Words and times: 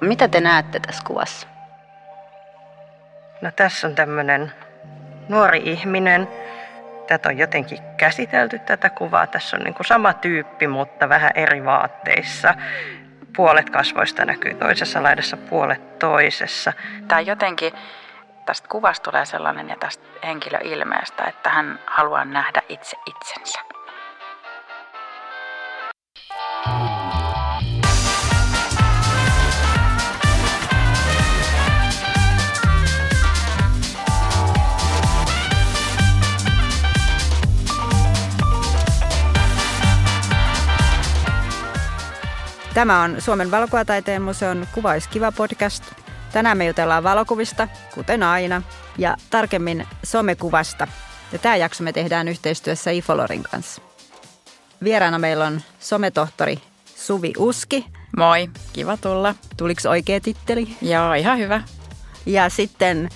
Mitä 0.00 0.28
te 0.28 0.40
näette 0.40 0.80
tässä 0.80 1.02
kuvassa? 1.06 1.46
No 3.40 3.50
tässä 3.56 3.86
on 3.86 3.94
tämmöinen 3.94 4.52
nuori 5.28 5.62
ihminen. 5.64 6.28
Tätä 7.06 7.28
on 7.28 7.38
jotenkin 7.38 7.78
käsitelty 7.96 8.58
tätä 8.58 8.90
kuvaa. 8.90 9.26
Tässä 9.26 9.56
on 9.56 9.62
niin 9.62 9.74
kuin 9.74 9.86
sama 9.86 10.12
tyyppi, 10.12 10.66
mutta 10.66 11.08
vähän 11.08 11.30
eri 11.34 11.64
vaatteissa. 11.64 12.54
Puolet 13.36 13.70
kasvoista 13.70 14.24
näkyy 14.24 14.54
toisessa 14.54 15.02
laidassa, 15.02 15.36
puolet 15.36 15.98
toisessa. 15.98 16.72
Tämä 17.08 17.20
jotenkin, 17.20 17.72
tästä 18.46 18.68
kuvasta 18.68 19.10
tulee 19.10 19.26
sellainen 19.26 19.68
ja 19.68 19.76
tästä 19.80 20.04
henkilöilmeestä, 20.26 21.24
että 21.24 21.50
hän 21.50 21.78
haluaa 21.86 22.24
nähdä 22.24 22.62
itse 22.68 22.96
itsensä. 23.06 23.69
Tämä 42.74 43.02
on 43.02 43.16
Suomen 43.18 43.50
valokuvataiteen 43.50 44.22
museon 44.22 44.66
Kuvaiskiva 44.74 45.32
podcast. 45.32 45.84
Tänään 46.32 46.58
me 46.58 46.66
jutellaan 46.66 47.02
valokuvista, 47.02 47.68
kuten 47.94 48.22
aina, 48.22 48.62
ja 48.98 49.16
tarkemmin 49.30 49.86
somekuvasta. 50.02 50.88
Ja 51.32 51.38
tämä 51.38 51.56
jakso 51.56 51.84
me 51.84 51.92
tehdään 51.92 52.28
yhteistyössä 52.28 52.90
Ifolorin 52.90 53.42
kanssa. 53.42 53.82
Vieraana 54.84 55.18
meillä 55.18 55.46
on 55.46 55.60
sometohtori 55.80 56.58
Suvi 56.96 57.32
Uski. 57.38 57.86
Moi, 58.16 58.50
kiva 58.72 58.96
tulla. 58.96 59.34
Tuliko 59.56 59.88
oikea 59.88 60.20
titteli? 60.20 60.76
Joo, 60.82 61.14
ihan 61.14 61.38
hyvä. 61.38 61.62
Ja 62.26 62.48
sitten 62.48 63.08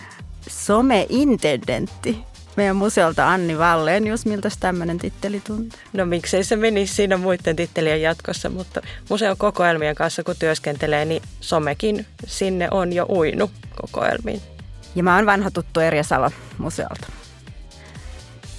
someintendentti 0.49 2.25
meidän 2.57 2.77
museolta 2.77 3.29
Anni 3.29 3.59
Vallenius. 3.59 4.27
Miltä 4.27 4.49
tämmöinen 4.61 4.99
titteli 4.99 5.41
tuntuu? 5.41 5.79
No 5.93 6.07
miksei 6.07 6.45
se 6.45 6.57
menisi 6.57 6.95
siinä 6.95 7.17
muiden 7.17 7.57
tittelien 7.57 8.03
jatkossa, 8.03 8.51
mutta 8.51 8.81
museon 9.11 9.37
kokoelmien 9.37 9.95
kanssa 9.95 10.23
kun 10.23 10.37
työskentelee, 10.39 11.05
niin 11.05 11.23
somekin 11.41 12.07
sinne 12.27 12.69
on 12.71 12.93
jo 12.93 13.07
uinu 13.09 13.51
kokoelmiin. 13.81 14.43
Ja 14.95 15.03
mä 15.03 15.17
oon 15.17 15.27
vanha 15.27 15.51
tuttu 15.51 15.81
Erja 15.81 16.05
Salo 16.05 16.31
museolta. 16.59 17.07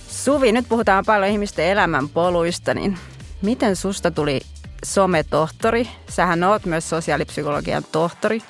Suvi, 0.07 0.51
nyt 0.51 0.69
puhutaan 0.69 1.05
paljon 1.05 1.31
ihmisten 1.31 1.65
elämänpoluista, 1.65 2.73
niin 2.73 2.97
miten 3.41 3.75
susta 3.75 4.11
tuli 4.11 4.41
sometohtori? 4.85 5.89
Sähän 6.09 6.43
oot 6.43 6.65
myös 6.65 6.89
sosiaalipsykologian 6.89 7.85
tohtori, 7.91 8.41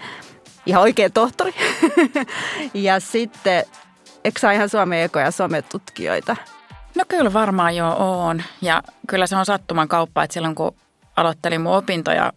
ihan 0.65 0.81
oikea 0.81 1.09
tohtori. 1.09 1.53
ja 2.73 2.99
sitten 2.99 3.65
Eikö 4.25 4.39
sä 4.39 4.51
ihan 4.51 4.69
Suomen 4.69 5.01
ekoja 5.01 5.31
sometutkijoita? 5.31 6.35
No 6.95 7.03
kyllä 7.07 7.33
varmaan 7.33 7.75
jo 7.75 7.95
on. 7.99 8.43
Ja 8.61 8.83
kyllä 9.07 9.27
se 9.27 9.35
on 9.35 9.45
sattuman 9.45 9.87
kauppa, 9.87 10.23
että 10.23 10.33
silloin 10.33 10.55
kun 10.55 10.75
aloittelin 11.15 11.61
mun 11.61 11.75
opintoja 11.75 12.33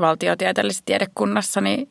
valtiotieteellisessä 0.00 0.82
tiedekunnassa, 0.86 1.60
niin 1.60 1.90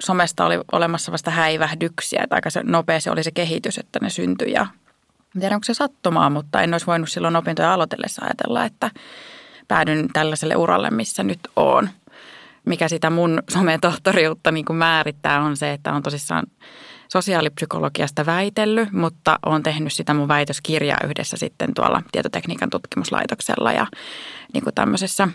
somesta 0.00 0.46
oli 0.46 0.60
olemassa 0.72 1.12
vasta 1.12 1.30
häivähdyksiä. 1.30 2.22
Että 2.22 2.34
aika 2.34 2.50
se 2.50 2.62
nopea 2.62 3.00
se 3.00 3.10
oli 3.10 3.22
se 3.22 3.30
kehitys, 3.30 3.78
että 3.78 3.98
ne 4.02 4.10
syntyi. 4.10 4.52
Ja 4.52 4.66
en 5.34 5.40
tiedä, 5.40 5.54
onko 5.54 5.64
se 5.64 5.74
sattumaa, 5.74 6.30
mutta 6.30 6.62
en 6.62 6.74
olisi 6.74 6.86
voinut 6.86 7.08
silloin 7.08 7.36
opintoja 7.36 7.74
aloitellessa 7.74 8.24
ajatella, 8.24 8.64
että 8.64 8.90
päädyn 9.68 10.08
tällaiselle 10.12 10.56
uralle, 10.56 10.90
missä 10.90 11.22
nyt 11.22 11.40
on. 11.56 11.90
Mikä 12.64 12.88
sitä 12.88 13.10
mun 13.10 13.42
sometohtoriutta 13.50 14.52
niin 14.52 14.64
kuin 14.64 14.76
määrittää 14.76 15.40
on 15.40 15.56
se, 15.56 15.72
että 15.72 15.92
on 15.92 16.02
tosissaan– 16.02 16.46
sosiaalipsykologiasta 17.08 18.26
väitellyt, 18.26 18.92
mutta 18.92 19.38
olen 19.46 19.62
tehnyt 19.62 19.92
sitä 19.92 20.14
mun 20.14 20.28
väitöskirjaa 20.28 20.98
yhdessä 21.04 21.36
sitten 21.36 21.74
tuolla 21.74 22.02
tietotekniikan 22.12 22.70
tutkimuslaitoksella 22.70 23.72
ja 23.72 23.86
niin 24.52 24.64
kuin 24.64 24.74
tämmöisessä 24.74 25.28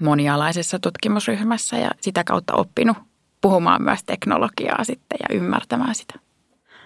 monialaisessa 0.00 0.78
tutkimusryhmässä 0.78 1.76
ja 1.76 1.90
sitä 2.00 2.24
kautta 2.24 2.54
oppinut 2.54 2.96
puhumaan 3.40 3.82
myös 3.82 4.04
teknologiaa 4.04 4.84
sitten 4.84 5.18
ja 5.20 5.36
ymmärtämään 5.36 5.94
sitä. 5.94 6.14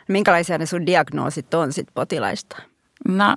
Minkälaisia 0.08 0.58
ne 0.58 0.66
sun 0.66 0.86
diagnoosit 0.86 1.54
on 1.54 1.72
sitten 1.72 1.94
potilaista? 1.94 2.56
No 3.08 3.34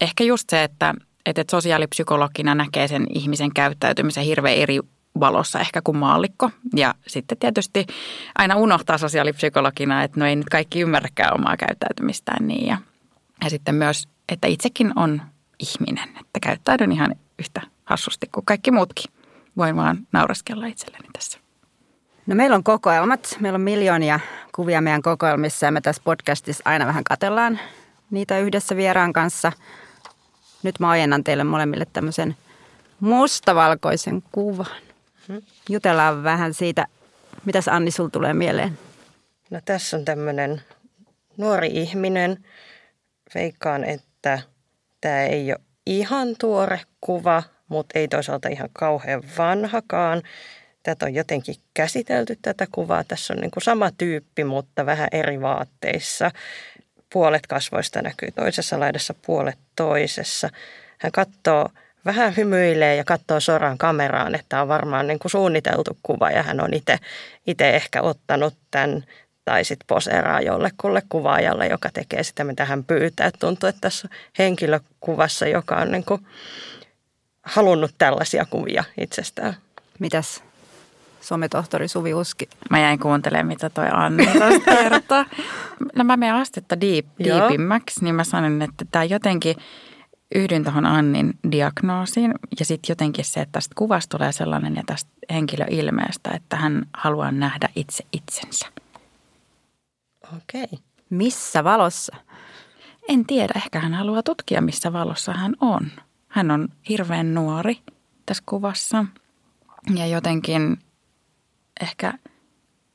ehkä 0.00 0.24
just 0.24 0.50
se, 0.50 0.64
että, 0.64 0.94
että 1.26 1.44
sosiaalipsykologina 1.50 2.54
näkee 2.54 2.88
sen 2.88 3.06
ihmisen 3.14 3.54
käyttäytymisen 3.54 4.24
hirveän 4.24 4.56
eri 4.56 4.80
valossa 5.20 5.60
ehkä 5.60 5.82
kuin 5.84 5.96
maallikko. 5.96 6.50
Ja 6.76 6.94
sitten 7.06 7.38
tietysti 7.38 7.86
aina 8.38 8.56
unohtaa 8.56 8.98
sosiaalipsykologina, 8.98 10.02
että 10.02 10.20
no 10.20 10.26
ei 10.26 10.36
nyt 10.36 10.48
kaikki 10.48 10.80
ymmärräkään 10.80 11.34
omaa 11.34 11.56
käyttäytymistään 11.56 12.48
niin. 12.48 12.66
Ja, 12.66 12.78
ja 13.44 13.50
sitten 13.50 13.74
myös, 13.74 14.08
että 14.28 14.48
itsekin 14.48 14.92
on 14.96 15.22
ihminen, 15.58 16.08
että 16.08 16.40
käyttäydyn 16.42 16.92
ihan 16.92 17.14
yhtä 17.38 17.60
hassusti 17.84 18.26
kuin 18.32 18.46
kaikki 18.46 18.70
muutkin. 18.70 19.12
Voin 19.56 19.76
vaan 19.76 20.06
nauraskella 20.12 20.66
itselleni 20.66 21.08
tässä. 21.12 21.38
No 22.26 22.34
meillä 22.34 22.56
on 22.56 22.64
kokoelmat. 22.64 23.36
Meillä 23.40 23.56
on 23.56 23.60
miljoonia 23.60 24.20
kuvia 24.54 24.80
meidän 24.80 25.02
kokoelmissa 25.02 25.66
ja 25.66 25.72
me 25.72 25.80
tässä 25.80 26.02
podcastissa 26.04 26.62
aina 26.66 26.86
vähän 26.86 27.04
katellaan 27.04 27.58
niitä 28.10 28.38
yhdessä 28.38 28.76
vieraan 28.76 29.12
kanssa. 29.12 29.52
Nyt 30.62 30.80
mä 30.80 30.90
ojennan 30.90 31.24
teille 31.24 31.44
molemmille 31.44 31.86
tämmöisen 31.92 32.36
mustavalkoisen 33.00 34.22
kuvan. 34.32 34.83
Jutellaan 35.68 36.24
vähän 36.24 36.54
siitä, 36.54 36.86
mitäs 37.44 37.68
Anni 37.68 37.90
sul 37.90 38.08
tulee 38.08 38.34
mieleen? 38.34 38.78
No 39.50 39.60
tässä 39.64 39.96
on 39.96 40.04
tämmöinen 40.04 40.62
nuori 41.36 41.68
ihminen. 41.68 42.44
Veikkaan, 43.34 43.84
että 43.84 44.38
tämä 45.00 45.22
ei 45.22 45.52
ole 45.52 45.60
ihan 45.86 46.28
tuore 46.40 46.80
kuva, 47.00 47.42
mutta 47.68 47.98
ei 47.98 48.08
toisaalta 48.08 48.48
ihan 48.48 48.68
kauhean 48.72 49.22
vanhakaan. 49.38 50.22
Tätä 50.82 51.06
on 51.06 51.14
jotenkin 51.14 51.54
käsitelty 51.74 52.38
tätä 52.42 52.66
kuvaa. 52.72 53.04
Tässä 53.04 53.34
on 53.34 53.40
niin 53.40 53.50
kuin 53.50 53.62
sama 53.62 53.90
tyyppi, 53.90 54.44
mutta 54.44 54.86
vähän 54.86 55.08
eri 55.12 55.40
vaatteissa. 55.40 56.30
Puolet 57.12 57.46
kasvoista 57.46 58.02
näkyy 58.02 58.30
toisessa 58.30 58.80
laidassa, 58.80 59.14
puolet 59.26 59.58
toisessa. 59.76 60.50
Hän 60.98 61.12
katsoo 61.12 61.68
vähän 62.04 62.36
hymyilee 62.36 62.96
ja 62.96 63.04
katsoo 63.04 63.40
suoraan 63.40 63.78
kameraan, 63.78 64.34
että 64.34 64.62
on 64.62 64.68
varmaan 64.68 65.06
niin 65.06 65.18
kuin 65.18 65.30
suunniteltu 65.30 65.98
kuva 66.02 66.30
ja 66.30 66.42
hän 66.42 66.60
on 66.60 66.70
itse 67.46 67.70
ehkä 67.70 68.02
ottanut 68.02 68.54
tämän 68.70 69.04
tai 69.44 69.64
sitten 69.64 69.86
poseeraa 69.86 70.40
jollekulle 70.40 71.02
kuvaajalle, 71.08 71.66
joka 71.66 71.88
tekee 71.94 72.22
sitä, 72.22 72.44
mitä 72.44 72.64
hän 72.64 72.84
pyytää. 72.84 73.30
Tuntuu, 73.38 73.68
että 73.68 73.80
tässä 73.80 74.08
on 74.10 74.16
henkilökuvassa, 74.38 75.46
joka 75.46 75.76
on 75.76 75.92
niin 75.92 76.04
kuin 76.04 76.26
halunnut 77.42 77.94
tällaisia 77.98 78.46
kuvia 78.50 78.84
itsestään. 79.00 79.56
Mitäs 79.98 80.42
sometohtori 81.20 81.88
Suvi 81.88 82.14
Uski? 82.14 82.48
Mä 82.70 82.80
jäin 82.80 82.98
kuuntelemaan, 82.98 83.46
mitä 83.46 83.70
toi 83.70 83.86
Anni 83.92 84.28
kertoo. 84.64 85.24
No 85.94 86.04
mä 86.04 86.16
menen 86.16 86.34
astetta 86.34 86.80
deep, 86.80 87.06
deepimmäksi, 87.24 88.04
niin 88.04 88.14
mä 88.14 88.24
sanon, 88.24 88.62
että 88.62 88.84
tämä 88.90 89.04
jotenkin– 89.04 89.56
yhdyn 90.34 90.64
tuohon 90.64 90.86
Annin 90.86 91.34
diagnoosiin 91.52 92.34
ja 92.58 92.64
sitten 92.64 92.88
jotenkin 92.88 93.24
se, 93.24 93.40
että 93.40 93.52
tästä 93.52 93.74
kuvasta 93.78 94.18
tulee 94.18 94.32
sellainen 94.32 94.76
ja 94.76 94.82
tästä 94.86 95.10
henkilöilmeestä, 95.30 96.30
että 96.30 96.56
hän 96.56 96.86
haluaa 96.92 97.32
nähdä 97.32 97.68
itse 97.76 98.04
itsensä. 98.12 98.66
Okei. 100.36 100.64
Okay. 100.64 100.78
Missä 101.10 101.64
valossa? 101.64 102.16
En 103.08 103.26
tiedä, 103.26 103.52
ehkä 103.56 103.80
hän 103.80 103.94
haluaa 103.94 104.22
tutkia, 104.22 104.60
missä 104.60 104.92
valossa 104.92 105.32
hän 105.32 105.54
on. 105.60 105.90
Hän 106.28 106.50
on 106.50 106.68
hirveän 106.88 107.34
nuori 107.34 107.78
tässä 108.26 108.42
kuvassa 108.46 109.04
ja 109.94 110.06
jotenkin 110.06 110.78
ehkä 111.80 112.14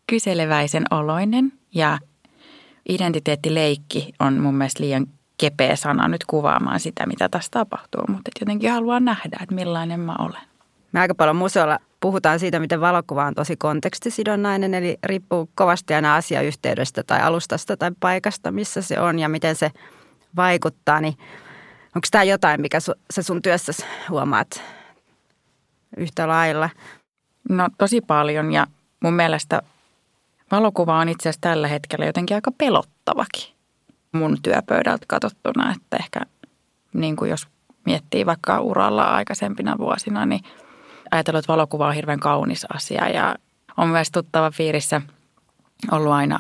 kyseleväisen 0.08 0.84
oloinen 0.92 1.54
ja 1.74 2.00
identiteettileikki 2.90 4.14
on 4.20 4.42
mun 4.42 4.56
mielestä 4.56 4.84
liian 4.84 5.08
kepeä 5.40 5.76
sana 5.76 6.08
nyt 6.08 6.24
kuvaamaan 6.28 6.80
sitä, 6.80 7.06
mitä 7.06 7.30
tässä 7.30 7.52
tapahtuu, 7.52 8.04
mutta 8.08 8.32
jotenkin 8.40 8.72
haluan 8.72 9.06
nähdä, 9.06 9.38
että 9.42 9.56
millainen 9.56 10.00
mä 10.00 10.16
olen. 10.20 10.42
Me 10.92 11.00
aika 11.00 11.16
paljon 11.16 11.36
museolla 11.36 11.80
puhutaan 12.00 12.40
siitä, 12.40 12.60
miten 12.60 12.82
valokuva 12.82 13.26
on 13.26 13.36
tosi 13.36 13.56
kontekstisidonnainen, 13.56 14.74
eli 14.74 14.98
riippuu 15.04 15.50
kovasti 15.56 15.94
aina 15.94 16.16
asiayhteydestä 16.16 17.04
tai 17.04 17.22
alustasta 17.22 17.78
tai 17.78 17.92
paikasta, 18.00 18.52
missä 18.52 18.82
se 18.82 19.00
on 19.00 19.20
ja 19.20 19.30
miten 19.30 19.56
se 19.56 19.72
vaikuttaa. 20.36 21.02
Niin 21.02 21.14
onko 21.96 22.08
tämä 22.12 22.24
jotain, 22.24 22.62
mikä 22.62 22.80
su, 22.80 22.94
sä 23.14 23.24
sun 23.24 23.42
työssäsi 23.42 23.86
huomaat 24.10 24.64
yhtä 25.98 26.28
lailla? 26.28 26.70
No 27.50 27.70
tosi 27.78 28.02
paljon 28.02 28.52
ja 28.52 28.68
mun 29.04 29.14
mielestä 29.14 29.62
valokuva 30.52 31.00
on 31.00 31.10
itse 31.10 31.30
asiassa 31.30 31.42
tällä 31.42 31.68
hetkellä 31.68 32.06
jotenkin 32.06 32.36
aika 32.36 32.52
pelottavakin 32.52 33.59
mun 34.12 34.38
työpöydältä 34.42 35.06
katsottuna, 35.08 35.72
että 35.76 35.98
ehkä 35.98 36.20
niin 36.94 37.16
kuin 37.16 37.32
jos 37.32 37.48
miettii 37.86 38.26
vaikka 38.26 38.62
uralla 38.62 39.04
aikaisempina 39.04 39.78
vuosina, 39.78 40.26
niin 40.26 40.42
ajatellut, 41.12 41.40
että 41.40 41.54
valokuva 41.54 41.88
on 41.88 41.94
hirveän 41.94 42.20
kaunis 42.20 42.66
asia 42.74 43.10
ja 43.10 43.36
on 43.78 43.88
myös 43.88 44.12
tuttava 44.12 44.52
piirissä 44.58 45.02
ollut 45.92 46.12
aina 46.12 46.40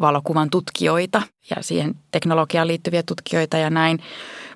valokuvan 0.00 0.50
tutkijoita 0.50 1.22
ja 1.50 1.62
siihen 1.62 1.94
teknologiaan 2.10 2.68
liittyviä 2.68 3.02
tutkijoita 3.02 3.56
ja 3.58 3.70
näin. 3.70 3.98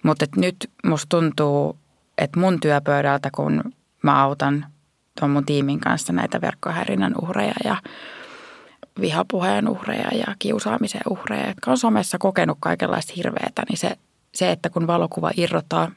Mutta 0.02 0.26
nyt 0.36 0.70
musta 0.84 1.06
tuntuu, 1.08 1.78
että 2.18 2.40
mun 2.40 2.60
työpöydältä, 2.60 3.30
kun 3.34 3.62
mä 4.02 4.22
autan 4.22 4.66
tuon 5.20 5.30
mun 5.30 5.46
tiimin 5.46 5.80
kanssa 5.80 6.12
näitä 6.12 6.40
verkkohäirinnän 6.40 7.14
uhreja 7.22 7.54
ja 7.64 7.76
vihapuheen 9.00 9.68
uhreja 9.68 10.08
ja 10.18 10.34
kiusaamisen 10.38 11.00
uhreja, 11.10 11.48
jotka 11.48 11.70
on 11.70 11.78
somessa 11.78 12.18
kokenut 12.18 12.58
kaikenlaista 12.60 13.12
hirveätä, 13.16 13.62
niin 13.68 13.78
se, 13.78 13.96
se 14.34 14.50
että 14.50 14.70
kun 14.70 14.86
valokuva 14.86 15.30
irrottaa 15.36 15.90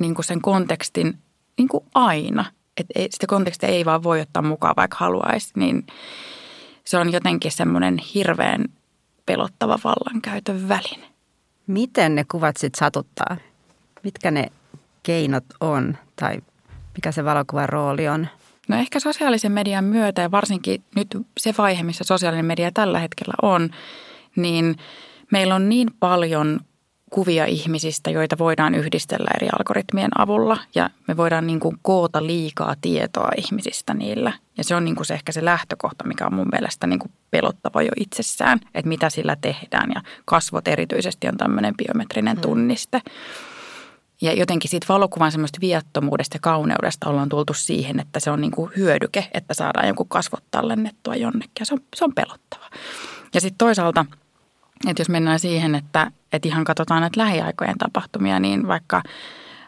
niin 0.00 0.14
kuin 0.14 0.24
sen 0.24 0.42
kontekstin 0.42 1.18
niin 1.58 1.68
kuin 1.68 1.84
aina, 1.94 2.44
että 2.76 2.94
sitä 3.10 3.26
kontekstia 3.26 3.68
ei 3.68 3.84
vaan 3.84 4.02
voi 4.02 4.20
ottaa 4.20 4.42
mukaan 4.42 4.76
vaikka 4.76 4.96
haluaisi, 5.00 5.52
niin 5.56 5.86
se 6.84 6.98
on 6.98 7.12
jotenkin 7.12 7.52
semmoinen 7.52 7.98
hirveän 8.14 8.64
pelottava 9.26 9.78
vallankäytön 9.84 10.68
väline. 10.68 11.06
Miten 11.66 12.14
ne 12.14 12.24
kuvat 12.30 12.56
sitten 12.56 12.78
satuttaa? 12.78 13.36
Mitkä 14.02 14.30
ne 14.30 14.46
keinot 15.02 15.44
on 15.60 15.96
tai 16.16 16.38
mikä 16.96 17.12
se 17.12 17.24
valokuvan 17.24 17.68
rooli 17.68 18.08
on? 18.08 18.28
No 18.68 18.76
ehkä 18.76 19.00
sosiaalisen 19.00 19.52
median 19.52 19.84
myötä 19.84 20.22
ja 20.22 20.30
varsinkin 20.30 20.82
nyt 20.96 21.08
se 21.38 21.54
vaihe, 21.58 21.82
missä 21.82 22.04
sosiaalinen 22.04 22.44
media 22.44 22.70
tällä 22.74 22.98
hetkellä 22.98 23.34
on, 23.42 23.70
niin 24.36 24.76
meillä 25.32 25.54
on 25.54 25.68
niin 25.68 25.88
paljon 26.00 26.60
kuvia 27.10 27.44
ihmisistä, 27.44 28.10
joita 28.10 28.38
voidaan 28.38 28.74
yhdistellä 28.74 29.30
eri 29.36 29.48
algoritmien 29.58 30.20
avulla 30.20 30.58
ja 30.74 30.90
me 31.08 31.16
voidaan 31.16 31.46
niin 31.46 31.60
kuin 31.60 31.76
koota 31.82 32.26
liikaa 32.26 32.74
tietoa 32.80 33.30
ihmisistä 33.36 33.94
niillä. 33.94 34.32
Ja 34.58 34.64
se 34.64 34.74
on 34.74 34.84
niin 34.84 34.96
kuin 34.96 35.06
se 35.06 35.14
ehkä 35.14 35.32
se 35.32 35.44
lähtökohta, 35.44 36.04
mikä 36.06 36.26
on 36.26 36.34
mun 36.34 36.48
mielestä 36.52 36.86
niin 36.86 36.98
kuin 36.98 37.12
pelottava 37.30 37.82
jo 37.82 37.90
itsessään, 37.96 38.60
että 38.74 38.88
mitä 38.88 39.10
sillä 39.10 39.36
tehdään 39.40 39.90
ja 39.94 40.02
kasvot 40.24 40.68
erityisesti 40.68 41.28
on 41.28 41.36
tämmöinen 41.36 41.74
biometrinen 41.76 42.36
mm. 42.36 42.42
Ja 44.20 44.32
jotenkin 44.32 44.70
siitä 44.70 44.86
valokuvan 44.88 45.32
semmoista 45.32 45.60
viattomuudesta 45.60 46.36
ja 46.36 46.40
kauneudesta 46.40 47.08
ollaan 47.10 47.28
tultu 47.28 47.54
siihen, 47.54 48.00
että 48.00 48.20
se 48.20 48.30
on 48.30 48.40
niin 48.40 48.50
kuin 48.50 48.70
hyödyke, 48.76 49.28
että 49.34 49.54
saadaan 49.54 49.86
jonkun 49.86 50.08
kasvot 50.08 50.44
tallennettua 50.50 51.14
jonnekin 51.14 51.66
se 51.66 51.74
on, 51.74 51.80
se 51.96 52.04
on 52.04 52.14
pelottava. 52.14 52.70
Ja 53.34 53.40
sitten 53.40 53.58
toisaalta– 53.58 54.06
että 54.86 55.00
jos 55.00 55.08
mennään 55.08 55.38
siihen, 55.38 55.74
että, 55.74 56.10
että 56.32 56.48
ihan 56.48 56.64
katsotaan 56.64 57.00
näitä 57.00 57.20
lähiaikojen 57.20 57.78
tapahtumia, 57.78 58.40
niin 58.40 58.68
vaikka 58.68 59.02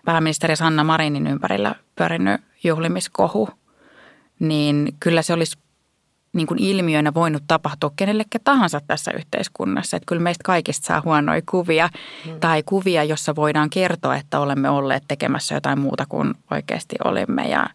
pääministeri 0.04 0.56
Sanna 0.56 0.84
Marinin 0.84 1.26
ympärillä 1.26 1.74
pyörinyt 1.96 2.40
juhlimiskohu, 2.64 3.48
niin 4.38 4.94
kyllä 5.00 5.22
se 5.22 5.32
olisi 5.32 5.58
niin 6.32 6.46
kuin 6.46 6.62
ilmiönä 6.62 7.14
voinut 7.14 7.42
tapahtua 7.48 7.92
kenellekin 7.96 8.40
tahansa 8.44 8.80
tässä 8.86 9.10
yhteiskunnassa. 9.10 9.96
Että 9.96 10.06
kyllä 10.06 10.22
meistä 10.22 10.42
kaikista 10.44 10.86
saa 10.86 11.02
huonoja 11.04 11.42
kuvia 11.50 11.88
mm. 12.26 12.40
tai 12.40 12.62
kuvia, 12.62 13.04
jossa 13.04 13.36
voidaan 13.36 13.70
kertoa, 13.70 14.16
että 14.16 14.40
olemme 14.40 14.70
olleet 14.70 15.02
tekemässä 15.08 15.54
jotain 15.54 15.80
muuta 15.80 16.06
kuin 16.08 16.34
oikeasti 16.50 16.96
olimme. 17.04 17.48
Ja, 17.48 17.70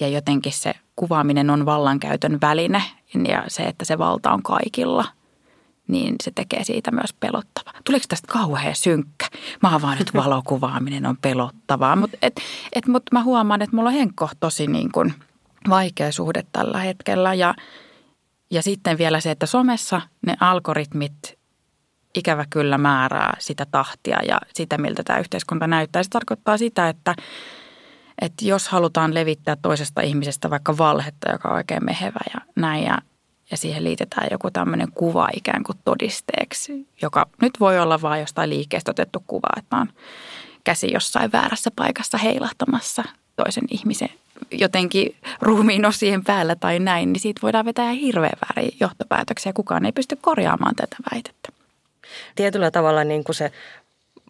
ja 0.00 0.08
jotenkin 0.08 0.52
se 0.52 0.74
kuvaaminen 0.96 1.50
on 1.50 1.66
vallankäytön 1.66 2.38
väline 2.40 2.82
ja 3.28 3.44
se, 3.48 3.62
että 3.62 3.84
se 3.84 3.98
valta 3.98 4.32
on 4.32 4.42
kaikilla– 4.42 5.04
niin 5.88 6.14
se 6.22 6.30
tekee 6.34 6.64
siitä 6.64 6.90
myös 6.90 7.12
pelottava. 7.20 7.72
Tuleeko 7.84 8.04
tästä 8.08 8.32
kauhean 8.32 8.76
synkkä? 8.76 9.26
Mä 9.62 9.72
oon 9.72 9.82
vaan 9.82 9.98
nyt 9.98 10.14
valokuvaaminen 10.14 11.06
on 11.06 11.16
pelottavaa, 11.16 11.96
mutta 11.96 12.16
et, 12.22 12.40
et, 12.72 12.86
mut 12.86 13.02
mä 13.12 13.22
huomaan, 13.22 13.62
että 13.62 13.76
mulla 13.76 13.88
on 13.88 13.94
Henkko 13.94 14.28
tosi 14.40 14.66
niin 14.66 14.92
kuin 14.92 15.14
vaikea 15.68 16.12
suhde 16.12 16.44
tällä 16.52 16.78
hetkellä 16.78 17.34
ja, 17.34 17.54
ja 18.50 18.62
sitten 18.62 18.98
vielä 18.98 19.20
se, 19.20 19.30
että 19.30 19.46
somessa 19.46 20.00
ne 20.26 20.36
algoritmit 20.40 21.38
ikävä 22.14 22.44
kyllä 22.50 22.78
määrää 22.78 23.36
sitä 23.38 23.66
tahtia 23.70 24.18
ja 24.28 24.40
sitä, 24.54 24.78
miltä 24.78 25.02
tämä 25.02 25.18
yhteiskunta 25.18 25.66
näyttää. 25.66 26.02
Se 26.02 26.10
tarkoittaa 26.10 26.58
sitä, 26.58 26.88
että, 26.88 27.14
että 28.20 28.44
jos 28.44 28.68
halutaan 28.68 29.14
levittää 29.14 29.56
toisesta 29.62 30.00
ihmisestä 30.00 30.50
vaikka 30.50 30.78
valhetta, 30.78 31.32
joka 31.32 31.48
on 31.48 31.54
oikein 31.54 31.84
mehevä 31.84 32.20
ja 32.34 32.40
näin 32.56 32.84
ja 32.84 32.98
ja 33.50 33.56
siihen 33.56 33.84
liitetään 33.84 34.28
joku 34.30 34.50
tämmöinen 34.50 34.92
kuva 34.92 35.28
ikään 35.32 35.64
kuin 35.64 35.78
todisteeksi, 35.84 36.88
joka 37.02 37.26
nyt 37.42 37.52
voi 37.60 37.78
olla 37.78 38.02
vain 38.02 38.20
jostain 38.20 38.50
liikkeestä 38.50 38.90
otettu 38.90 39.24
kuva, 39.26 39.48
että 39.56 39.76
on 39.76 39.88
käsi 40.64 40.92
jossain 40.92 41.32
väärässä 41.32 41.70
paikassa 41.76 42.18
heilahtamassa 42.18 43.04
toisen 43.36 43.64
ihmisen 43.70 44.10
jotenkin 44.50 45.16
ruumiin 45.40 45.86
osien 45.86 46.24
päällä 46.24 46.56
tai 46.56 46.78
näin, 46.78 47.12
niin 47.12 47.20
siitä 47.20 47.42
voidaan 47.42 47.64
vetää 47.64 47.90
hirveän 47.90 48.38
väärin 48.40 48.76
johtopäätöksiä. 48.80 49.52
Kukaan 49.52 49.86
ei 49.86 49.92
pysty 49.92 50.18
korjaamaan 50.20 50.74
tätä 50.76 50.96
väitettä. 51.12 51.48
Tietyllä 52.36 52.70
tavalla 52.70 53.04
niin 53.04 53.24
kuin 53.24 53.36
se 53.36 53.52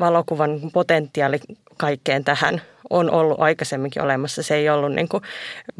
valokuvan 0.00 0.60
potentiaali 0.72 1.40
kaikkeen 1.76 2.24
tähän 2.24 2.62
on 2.90 3.10
ollut 3.10 3.40
aikaisemminkin 3.40 4.02
olemassa. 4.02 4.42
Se 4.42 4.54
ei 4.54 4.68
ollut 4.68 4.92
niin 4.92 5.08
kuin 5.08 5.22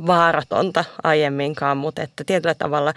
vaaratonta 0.06 0.84
aiemminkaan, 1.02 1.76
mutta 1.76 2.02
että 2.02 2.24
tietyllä 2.24 2.54
tavalla 2.54 2.94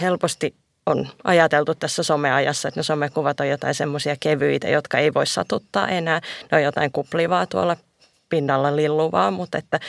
helposti 0.00 0.54
on 0.86 1.08
ajateltu 1.24 1.74
tässä 1.74 2.02
someajassa, 2.02 2.68
että 2.68 2.80
ne 2.80 2.84
somekuvat 2.84 3.40
on 3.40 3.48
jotain 3.48 3.74
semmoisia 3.74 4.16
kevyitä, 4.20 4.68
jotka 4.68 4.98
ei 4.98 5.14
voi 5.14 5.26
satuttaa 5.26 5.88
enää. 5.88 6.20
Ne 6.50 6.58
on 6.58 6.64
jotain 6.64 6.92
kuplivaa 6.92 7.46
tuolla 7.46 7.76
pinnalla 8.28 8.76
lilluvaa, 8.76 9.30
mutta 9.30 9.58
että, 9.58 9.80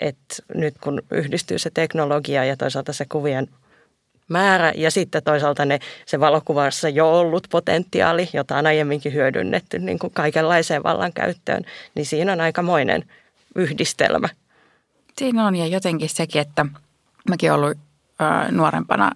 että 0.00 0.34
nyt 0.54 0.74
kun 0.80 1.02
yhdistyy 1.10 1.58
se 1.58 1.70
teknologia 1.74 2.44
ja 2.44 2.56
toisaalta 2.56 2.92
se 2.92 3.06
kuvien 3.08 3.48
määrä 4.28 4.72
ja 4.76 4.90
sitten 4.90 5.22
toisaalta 5.22 5.64
ne, 5.64 5.78
se 6.06 6.20
valokuvassa 6.20 6.88
jo 6.88 7.18
ollut 7.18 7.46
potentiaali, 7.50 8.28
jota 8.32 8.56
on 8.56 8.66
aiemminkin 8.66 9.12
hyödynnetty 9.12 9.78
niin 9.78 9.98
kuin 9.98 10.12
kaikenlaiseen 10.12 10.82
vallankäyttöön, 10.82 11.64
niin 11.94 12.06
siinä 12.06 12.32
on 12.32 12.40
aikamoinen 12.40 13.04
yhdistelmä. 13.54 14.28
Siinä 15.18 15.46
on 15.46 15.56
ja 15.56 15.66
jotenkin 15.66 16.08
sekin, 16.08 16.40
että 16.40 16.66
mäkin 17.28 17.52
ollut 17.52 17.78
nuorempana 18.50 19.12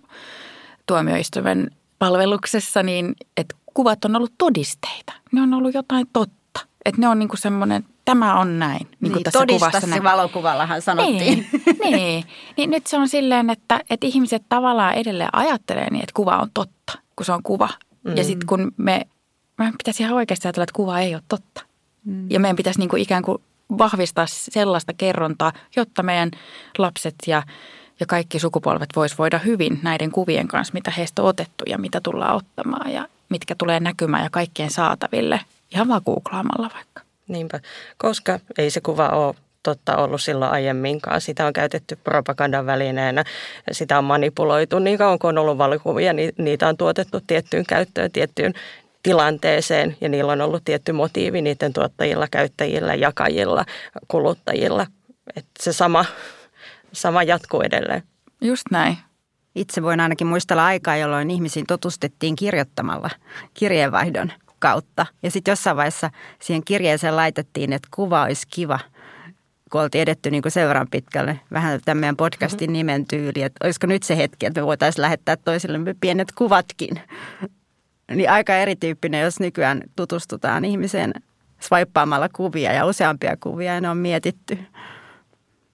tuomioistuimen 0.86 1.70
palveluksessa, 1.98 2.82
niin 2.82 3.14
että 3.36 3.56
kuvat 3.74 4.04
on 4.04 4.16
ollut 4.16 4.32
todisteita. 4.38 5.12
Ne 5.32 5.42
on 5.42 5.54
ollut 5.54 5.74
jotain 5.74 6.06
totta. 6.12 6.39
Että 6.84 7.00
ne 7.00 7.08
on 7.08 7.18
niinku 7.18 7.36
semmoinen, 7.36 7.84
tämä 8.04 8.40
on 8.40 8.58
näin. 8.58 8.86
Niin, 9.00 9.12
niin 9.12 9.22
tässä 9.22 9.44
kuvassa 9.48 9.86
näin. 9.86 10.04
valokuvallahan 10.04 10.82
sanottiin. 10.82 11.18
Niin, 11.18 11.92
niin. 11.96 12.24
niin, 12.56 12.70
nyt 12.70 12.86
se 12.86 12.96
on 12.96 13.08
silleen, 13.08 13.50
että, 13.50 13.80
että 13.90 14.06
ihmiset 14.06 14.42
tavallaan 14.48 14.94
edelleen 14.94 15.30
ajattelee 15.32 15.90
niin, 15.90 16.02
että 16.02 16.14
kuva 16.14 16.36
on 16.36 16.48
totta, 16.54 16.98
kun 17.16 17.26
se 17.26 17.32
on 17.32 17.42
kuva. 17.42 17.68
Mm. 18.04 18.16
Ja 18.16 18.24
sitten 18.24 18.46
kun 18.46 18.72
me, 18.76 19.06
meidän 19.58 19.74
pitäisi 19.78 20.02
ihan 20.02 20.16
oikeasti 20.16 20.48
ajatella, 20.48 20.64
että 20.64 20.76
kuva 20.76 21.00
ei 21.00 21.14
ole 21.14 21.22
totta. 21.28 21.62
Mm. 22.04 22.30
Ja 22.30 22.40
meidän 22.40 22.56
pitäisi 22.56 22.78
niinku 22.78 22.96
ikään 22.96 23.22
kuin 23.22 23.38
vahvistaa 23.78 24.26
sellaista 24.28 24.92
kerrontaa, 24.92 25.52
jotta 25.76 26.02
meidän 26.02 26.30
lapset 26.78 27.14
ja 27.26 27.42
ja 28.00 28.06
kaikki 28.06 28.38
sukupolvet 28.38 28.88
vois 28.96 29.18
voida 29.18 29.38
hyvin 29.38 29.80
näiden 29.82 30.10
kuvien 30.10 30.48
kanssa, 30.48 30.74
mitä 30.74 30.90
heistä 30.90 31.22
on 31.22 31.28
otettu 31.28 31.64
ja 31.66 31.78
mitä 31.78 32.00
tullaan 32.00 32.36
ottamaan 32.36 32.92
ja 32.92 33.08
mitkä 33.28 33.54
tulee 33.54 33.80
näkymään 33.80 34.24
ja 34.24 34.30
kaikkien 34.30 34.70
saataville 34.70 35.40
ihan 35.74 35.88
vaan 35.88 36.02
googlaamalla 36.06 36.70
vaikka. 36.74 37.02
Niinpä, 37.28 37.60
koska 37.96 38.40
ei 38.58 38.70
se 38.70 38.80
kuva 38.80 39.08
ole 39.08 39.34
totta 39.62 39.96
ollut 39.96 40.20
silloin 40.22 40.50
aiemminkaan. 40.50 41.20
Sitä 41.20 41.46
on 41.46 41.52
käytetty 41.52 41.96
propagandan 41.96 42.66
välineenä, 42.66 43.24
sitä 43.72 43.98
on 43.98 44.04
manipuloitu 44.04 44.78
niin 44.78 44.98
kauan 44.98 45.18
kuin 45.18 45.28
on 45.28 45.38
ollut 45.38 45.58
valokuvia, 45.58 46.12
niin 46.12 46.32
niitä 46.38 46.68
on 46.68 46.76
tuotettu 46.76 47.20
tiettyyn 47.26 47.66
käyttöön, 47.66 48.10
tiettyyn 48.10 48.54
tilanteeseen 49.02 49.96
ja 50.00 50.08
niillä 50.08 50.32
on 50.32 50.40
ollut 50.40 50.64
tietty 50.64 50.92
motiivi 50.92 51.42
niiden 51.42 51.72
tuottajilla, 51.72 52.26
käyttäjillä, 52.30 52.94
jakajilla, 52.94 53.64
kuluttajilla. 54.08 54.86
Että 55.36 55.50
se 55.60 55.72
sama 55.72 56.04
sama 56.92 57.22
jatkuu 57.22 57.60
edelleen. 57.60 58.02
Just 58.40 58.62
näin. 58.70 58.98
Itse 59.54 59.82
voin 59.82 60.00
ainakin 60.00 60.26
muistella 60.26 60.66
aikaa, 60.66 60.96
jolloin 60.96 61.30
ihmisiin 61.30 61.66
tutustettiin 61.66 62.36
kirjoittamalla 62.36 63.10
kirjeenvaihdon 63.54 64.32
kautta. 64.60 65.06
Ja 65.22 65.30
sitten 65.30 65.52
jossain 65.52 65.76
vaiheessa 65.76 66.10
siihen 66.42 66.64
kirjeeseen 66.64 67.16
laitettiin, 67.16 67.72
että 67.72 67.88
kuva 67.94 68.22
olisi 68.22 68.46
kiva, 68.50 68.78
kun 69.72 69.80
oltiin 69.80 70.02
edetty 70.02 70.30
niin 70.30 70.42
kuin 70.42 70.52
sen 70.52 70.68
verran 70.68 70.90
pitkälle. 70.90 71.40
Vähän 71.52 71.80
tämän 71.84 72.00
meidän 72.00 72.16
podcastin 72.16 72.70
mm-hmm. 72.70 72.72
nimen 72.72 73.06
tyyli, 73.06 73.42
että 73.42 73.66
olisiko 73.66 73.86
nyt 73.86 74.02
se 74.02 74.16
hetki, 74.16 74.46
että 74.46 74.60
me 74.60 74.66
voitaisiin 74.66 75.02
lähettää 75.02 75.36
toisillemme 75.36 75.94
pienet 76.00 76.32
kuvatkin. 76.32 77.00
Niin 78.14 78.30
aika 78.30 78.54
erityyppinen, 78.56 79.20
jos 79.20 79.40
nykyään 79.40 79.82
tutustutaan 79.96 80.64
ihmiseen 80.64 81.12
swipeaamalla 81.60 82.28
kuvia 82.28 82.72
ja 82.72 82.86
useampia 82.86 83.36
kuvia 83.40 83.74
ja 83.74 83.80
ne 83.80 83.90
on 83.90 83.96
mietitty 83.96 84.58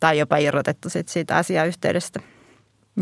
tai 0.00 0.18
jopa 0.18 0.36
irrotettu 0.36 0.88
sit 0.88 1.08
siitä 1.08 1.36
asiayhteydestä. 1.36 2.20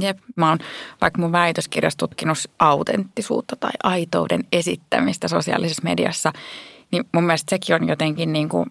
Jep, 0.01 0.19
mä 0.37 0.49
oon 0.49 0.59
vaikka 1.01 1.21
mun 1.21 1.33
väitöskirjassa 1.33 1.99
tutkinut 1.99 2.39
autenttisuutta 2.59 3.57
tai 3.57 3.71
aitouden 3.83 4.45
esittämistä 4.53 5.29
sosiaalisessa 5.29 5.83
mediassa, 5.85 6.33
niin 6.91 7.05
mun 7.13 7.25
mielestä 7.25 7.51
sekin 7.51 7.75
on 7.75 7.89
jotenkin 7.89 8.33
niin 8.33 8.49
kuin 8.49 8.71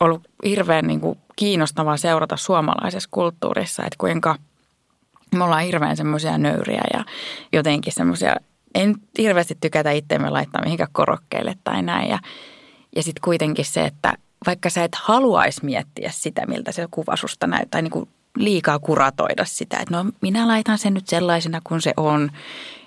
ollut 0.00 0.28
hirveän 0.44 0.86
niin 0.86 1.00
kuin 1.00 1.18
kiinnostavaa 1.36 1.96
seurata 1.96 2.36
suomalaisessa 2.36 3.08
kulttuurissa, 3.12 3.82
että 3.82 3.96
kuinka 3.98 4.36
Me 5.34 5.44
ollaan 5.44 5.62
hirveän 5.62 5.96
semmoisia 5.96 6.38
nöyriä 6.38 6.82
ja 6.94 7.04
jotenkin 7.52 7.92
semmoisia, 7.92 8.36
en 8.74 8.94
hirveästi 9.18 9.58
tykätä 9.60 9.90
itseämme 9.90 10.30
laittaa 10.30 10.62
mihinkään 10.64 10.92
korokkeille 10.92 11.56
tai 11.64 11.82
näin. 11.82 12.10
Ja, 12.10 12.18
ja 12.96 13.02
sitten 13.02 13.22
kuitenkin 13.24 13.64
se, 13.64 13.84
että 13.84 14.12
vaikka 14.46 14.70
sä 14.70 14.84
et 14.84 14.94
haluaisi 14.94 15.64
miettiä 15.64 16.10
sitä, 16.12 16.46
miltä 16.46 16.72
se 16.72 16.86
kuva 16.90 17.16
susta 17.16 17.46
näyttää, 17.46 17.82
niin 17.82 17.90
kuin 17.90 18.08
liikaa 18.36 18.78
kuratoida 18.78 19.44
sitä, 19.44 19.78
että 19.78 19.96
no 19.96 20.10
minä 20.20 20.48
laitan 20.48 20.78
sen 20.78 20.94
nyt 20.94 21.08
sellaisena 21.08 21.60
kuin 21.64 21.82
se 21.82 21.92
on. 21.96 22.30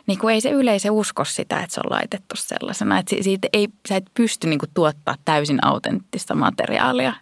Niin 0.07 0.19
kuin 0.19 0.33
ei 0.33 0.41
se 0.41 0.49
yleisö 0.49 0.91
usko 0.91 1.25
sitä, 1.25 1.59
että 1.59 1.73
se 1.73 1.81
on 1.85 1.91
laitettu 1.91 2.35
sellaisena. 2.35 2.99
Että 2.99 3.15
siitä 3.21 3.47
ei, 3.53 3.67
sä 3.89 3.95
et 3.95 4.05
pysty 4.13 4.47
niin 4.47 4.59
kuin 4.59 4.69
tuottaa 4.73 5.15
täysin 5.25 5.65
autenttista 5.65 6.35
materiaalia. 6.35 7.13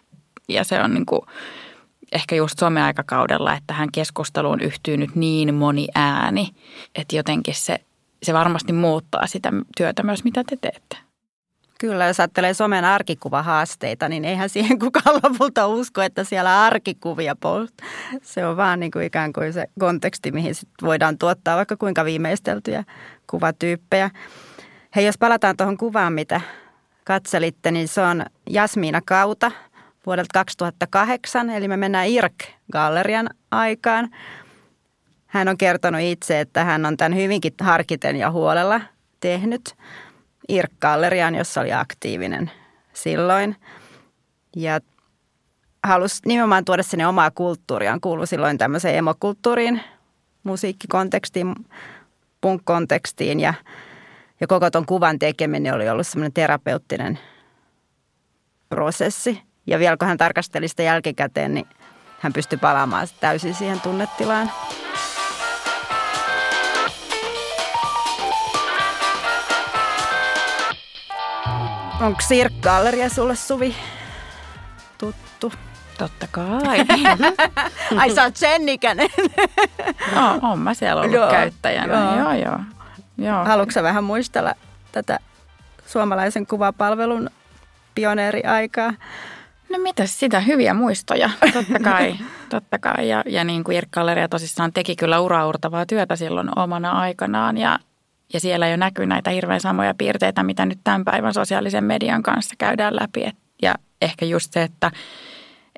Ja 0.48 0.64
se 0.64 0.82
on 0.82 0.94
niin 0.94 1.06
kuin, 1.06 1.20
ehkä 2.12 2.34
just 2.34 2.58
someaikakaudella, 2.58 3.52
että 3.52 3.66
tähän 3.66 3.92
keskusteluun 3.92 4.60
yhtyy 4.60 4.96
nyt 4.96 5.14
niin 5.14 5.54
moni 5.54 5.88
ääni, 5.94 6.48
että 6.94 7.16
jotenkin 7.16 7.54
se, 7.54 7.80
se 8.22 8.32
varmasti 8.32 8.72
muuttaa 8.72 9.26
sitä 9.26 9.52
työtä 9.76 10.02
myös, 10.02 10.24
mitä 10.24 10.44
te 10.44 10.56
teette. 10.60 11.05
Kyllä, 11.80 12.06
jos 12.06 12.20
ajattelee 12.20 12.54
somen 12.54 12.84
arkikuvahaasteita, 12.84 14.08
niin 14.08 14.24
eihän 14.24 14.48
siihen 14.48 14.78
kukaan 14.78 15.20
lopulta 15.22 15.66
usko, 15.66 16.02
että 16.02 16.24
siellä 16.24 16.64
arkikuvia 16.64 17.36
post. 17.36 17.74
Se 18.22 18.46
on 18.46 18.56
vaan 18.56 18.80
niin 18.80 18.90
kuin 18.90 19.04
ikään 19.04 19.32
kuin 19.32 19.52
se 19.52 19.66
konteksti, 19.80 20.32
mihin 20.32 20.54
sit 20.54 20.68
voidaan 20.82 21.18
tuottaa 21.18 21.56
vaikka 21.56 21.76
kuinka 21.76 22.04
viimeisteltyjä 22.04 22.84
kuvatyyppejä. 23.26 24.10
Hei, 24.96 25.06
jos 25.06 25.18
palataan 25.18 25.56
tuohon 25.56 25.76
kuvaan, 25.76 26.12
mitä 26.12 26.40
katselitte, 27.04 27.70
niin 27.70 27.88
se 27.88 28.00
on 28.00 28.24
Jasmiina 28.50 29.00
Kauta 29.04 29.52
vuodelta 30.06 30.30
2008, 30.34 31.50
eli 31.50 31.68
me 31.68 31.76
mennään 31.76 32.08
IRK-gallerian 32.08 33.30
aikaan. 33.50 34.10
Hän 35.26 35.48
on 35.48 35.58
kertonut 35.58 36.00
itse, 36.00 36.40
että 36.40 36.64
hän 36.64 36.86
on 36.86 36.96
tämän 36.96 37.16
hyvinkin 37.16 37.52
harkiten 37.60 38.16
ja 38.16 38.30
huolella 38.30 38.80
tehnyt– 39.20 39.74
IRK-galleriaan, 40.48 41.34
jossa 41.34 41.60
oli 41.60 41.72
aktiivinen 41.72 42.50
silloin. 42.92 43.56
Ja 44.56 44.80
halusi 45.84 46.20
nimenomaan 46.26 46.64
tuoda 46.64 46.82
sinne 46.82 47.06
omaa 47.06 47.30
kulttuuriaan. 47.30 48.00
Kuului 48.00 48.26
silloin 48.26 48.58
tämmöiseen 48.58 48.94
emokulttuuriin, 48.94 49.80
musiikkikontekstiin, 50.42 51.54
punk-kontekstiin 52.40 53.40
ja, 53.40 53.54
ja 54.40 54.46
koko 54.46 54.70
ton 54.70 54.86
kuvan 54.86 55.18
tekeminen 55.18 55.74
oli 55.74 55.88
ollut 55.88 56.06
semmoinen 56.06 56.32
terapeuttinen 56.32 57.18
prosessi. 58.68 59.42
Ja 59.66 59.78
vielä 59.78 59.96
kun 59.96 60.08
hän 60.08 60.18
tarkasteli 60.18 60.68
sitä 60.68 60.82
jälkikäteen, 60.82 61.54
niin 61.54 61.66
hän 62.18 62.32
pystyi 62.32 62.58
palaamaan 62.58 63.08
täysin 63.20 63.54
siihen 63.54 63.80
tunnetilaan. 63.80 64.50
Onko 72.00 72.20
Sirk-galleria 72.20 73.08
sulle 73.08 73.36
Suvi 73.36 73.76
tuttu? 74.98 75.52
Totta 75.98 76.26
kai. 76.30 76.78
Ai 77.98 78.14
sä 78.14 78.22
oot 78.22 78.36
sen 78.36 78.68
ikäinen. 78.68 79.08
no, 80.14 80.38
on 80.42 80.58
mä 80.58 80.74
siellä 80.74 81.02
ollut 81.02 81.14
joo, 81.14 81.30
käyttäjänä. 81.30 81.92
Joo. 81.92 82.18
Joo, 82.18 82.32
joo. 82.32 82.58
joo. 83.18 83.44
Haluatko 83.44 83.82
vähän 83.82 84.04
muistella 84.04 84.54
tätä 84.92 85.18
suomalaisen 85.86 86.46
kuvapalvelun 86.46 87.30
pioneeriaikaa? 87.94 88.94
No 89.68 89.78
mitäs 89.78 90.18
sitä, 90.18 90.40
hyviä 90.40 90.74
muistoja, 90.74 91.30
totta 91.52 91.78
kai. 91.82 92.14
totta 92.48 92.78
kai. 92.78 93.08
Ja, 93.08 93.22
ja 93.26 93.44
niin 93.44 93.64
kuin 93.64 93.76
Irk-galleria 93.76 94.28
tosissaan 94.28 94.72
teki 94.72 94.96
kyllä 94.96 95.20
uraurtavaa 95.20 95.86
työtä 95.86 96.16
silloin 96.16 96.58
omana 96.58 96.90
aikanaan 96.90 97.58
ja 97.58 97.78
ja 98.32 98.40
siellä 98.40 98.68
jo 98.68 98.76
näkyy 98.76 99.06
näitä 99.06 99.30
hirveän 99.30 99.60
samoja 99.60 99.94
piirteitä, 99.94 100.42
mitä 100.42 100.66
nyt 100.66 100.78
tämän 100.84 101.04
päivän 101.04 101.34
sosiaalisen 101.34 101.84
median 101.84 102.22
kanssa 102.22 102.54
käydään 102.58 102.96
läpi. 102.96 103.24
Et, 103.24 103.36
ja 103.62 103.74
ehkä 104.02 104.24
just 104.24 104.52
se, 104.52 104.62
että, 104.62 104.90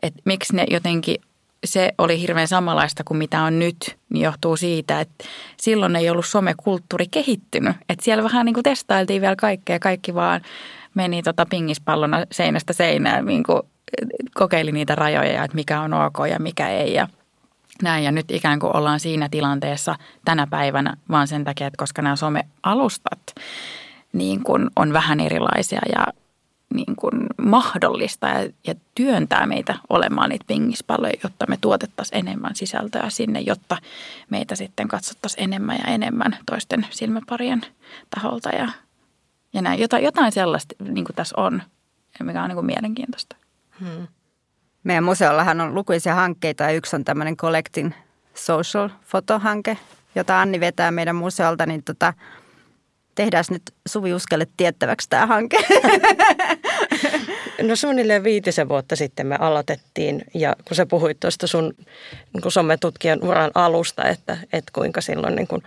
että 0.03 0.23
miksi 0.25 0.57
ne 0.57 0.67
jotenkin, 0.71 1.17
se 1.65 1.93
oli 1.99 2.21
hirveän 2.21 2.49
samanlaista 2.49 3.05
kuin 3.05 3.19
mitä 3.19 3.43
on 3.43 3.59
nyt, 3.59 3.97
niin 4.11 4.25
johtuu 4.25 4.57
siitä, 4.57 5.01
että 5.01 5.25
silloin 5.61 5.97
ei 5.97 6.11
ollut 6.11 6.27
somekulttuuri 6.27 7.07
kehittynyt. 7.11 7.77
Että 7.89 8.05
siellä 8.05 8.25
vähän 8.25 8.47
niin 8.47 8.55
kuin 8.55 8.65
testailtiin 8.65 9.23
vielä 9.23 9.37
kaikkea, 9.37 9.79
kaikki 9.79 10.15
vaan 10.15 10.41
meni 10.95 11.23
tota 11.23 11.47
pingispallona 11.51 12.25
seinästä 12.33 12.73
seinään, 12.73 13.27
niin 13.27 13.43
kuin 13.43 13.63
kokeili 14.35 14.73
niitä 14.73 14.95
rajoja, 14.95 15.45
että 15.45 15.55
mikä 15.55 15.81
on 15.81 15.95
ok 15.95 16.19
ja 16.31 16.39
mikä 16.39 16.69
ei. 16.69 16.95
Ja 16.95 17.09
näin 17.83 18.05
ja 18.05 18.13
nyt 18.13 18.31
ikään 18.31 18.59
kuin 18.59 18.77
ollaan 18.77 19.01
siinä 19.01 19.29
tilanteessa 19.29 19.97
tänä 20.25 20.47
päivänä 20.47 20.97
vaan 21.11 21.29
sen 21.29 21.45
takia, 21.45 21.67
että 21.67 21.79
koska 21.79 22.03
nämä 22.03 22.17
somealustat 22.17 23.35
niin 24.13 24.43
kuin 24.43 24.71
on 24.77 24.93
vähän 24.93 25.21
erilaisia 25.21 25.81
ja 25.97 26.07
niin 26.75 26.97
kuin 26.97 27.27
mahdollista 27.43 28.27
ja, 28.27 28.51
ja 28.67 28.75
työntää 28.95 29.47
meitä 29.47 29.75
olemaan 29.89 30.31
niitä 30.31 30.45
pingispalloja, 30.49 31.13
jotta 31.23 31.47
me 31.49 31.59
tuotettaisiin 31.61 32.19
enemmän 32.19 32.57
sisältöä 32.57 33.11
sinne, 33.11 33.41
jotta 33.41 33.77
meitä 34.31 34.55
sitten 34.55 34.89
katsottaisiin 34.89 35.45
enemmän 35.45 35.77
ja 35.77 35.93
enemmän 35.95 36.39
toisten 36.51 36.87
silmäparien 36.91 37.61
taholta 38.11 38.49
ja, 38.49 38.69
ja 39.53 39.63
näin. 39.63 39.81
Jotain, 39.81 40.05
jotain 40.05 40.33
sellaista 40.33 40.75
niin 40.81 41.05
kuin 41.05 41.17
tässä 41.17 41.35
on, 41.37 41.63
mikä 42.23 42.43
on 42.43 42.49
niin 42.49 42.57
kuin 42.57 42.67
mielenkiintoista. 42.67 43.37
Hmm. 43.81 44.07
Meidän 44.89 45.05
museollahan 45.05 45.61
on 45.61 45.75
lukuisia 45.75 46.15
hankkeita 46.15 46.65
ja 46.65 46.71
yksi 46.71 46.97
on 46.97 47.05
tämmöinen 47.05 47.37
Collecting 47.37 47.93
Social-fotohanke, 48.35 49.79
jota 50.15 50.41
Anni 50.41 50.61
vetää 50.61 50.91
meidän 50.91 51.17
museolta, 51.17 51.67
niin 51.67 51.85
tota, 51.85 52.15
tehdään 53.15 53.45
nyt 53.51 53.63
Suvi 53.89 54.15
Uskelle 54.15 54.47
tiettäväksi 54.57 55.09
tämä 55.09 55.27
hanke. 55.27 55.59
No 57.63 57.77
suunnilleen 57.77 58.25
viitisen 58.25 58.69
vuotta 58.69 58.97
sitten 58.97 59.27
me 59.27 59.37
aloitettiin 59.41 60.25
ja 60.35 60.57
kun 60.69 60.77
sä 60.77 60.87
puhuit 60.87 61.21
tuosta 61.21 61.47
sun 61.47 61.75
niin 62.33 62.53
sometutkijan 62.53 63.19
uran 63.23 63.51
alusta, 63.55 64.05
että, 64.05 64.37
että 64.53 64.71
kuinka 64.73 65.01
silloin 65.01 65.35
niin 65.35 65.49
kuin 65.49 65.63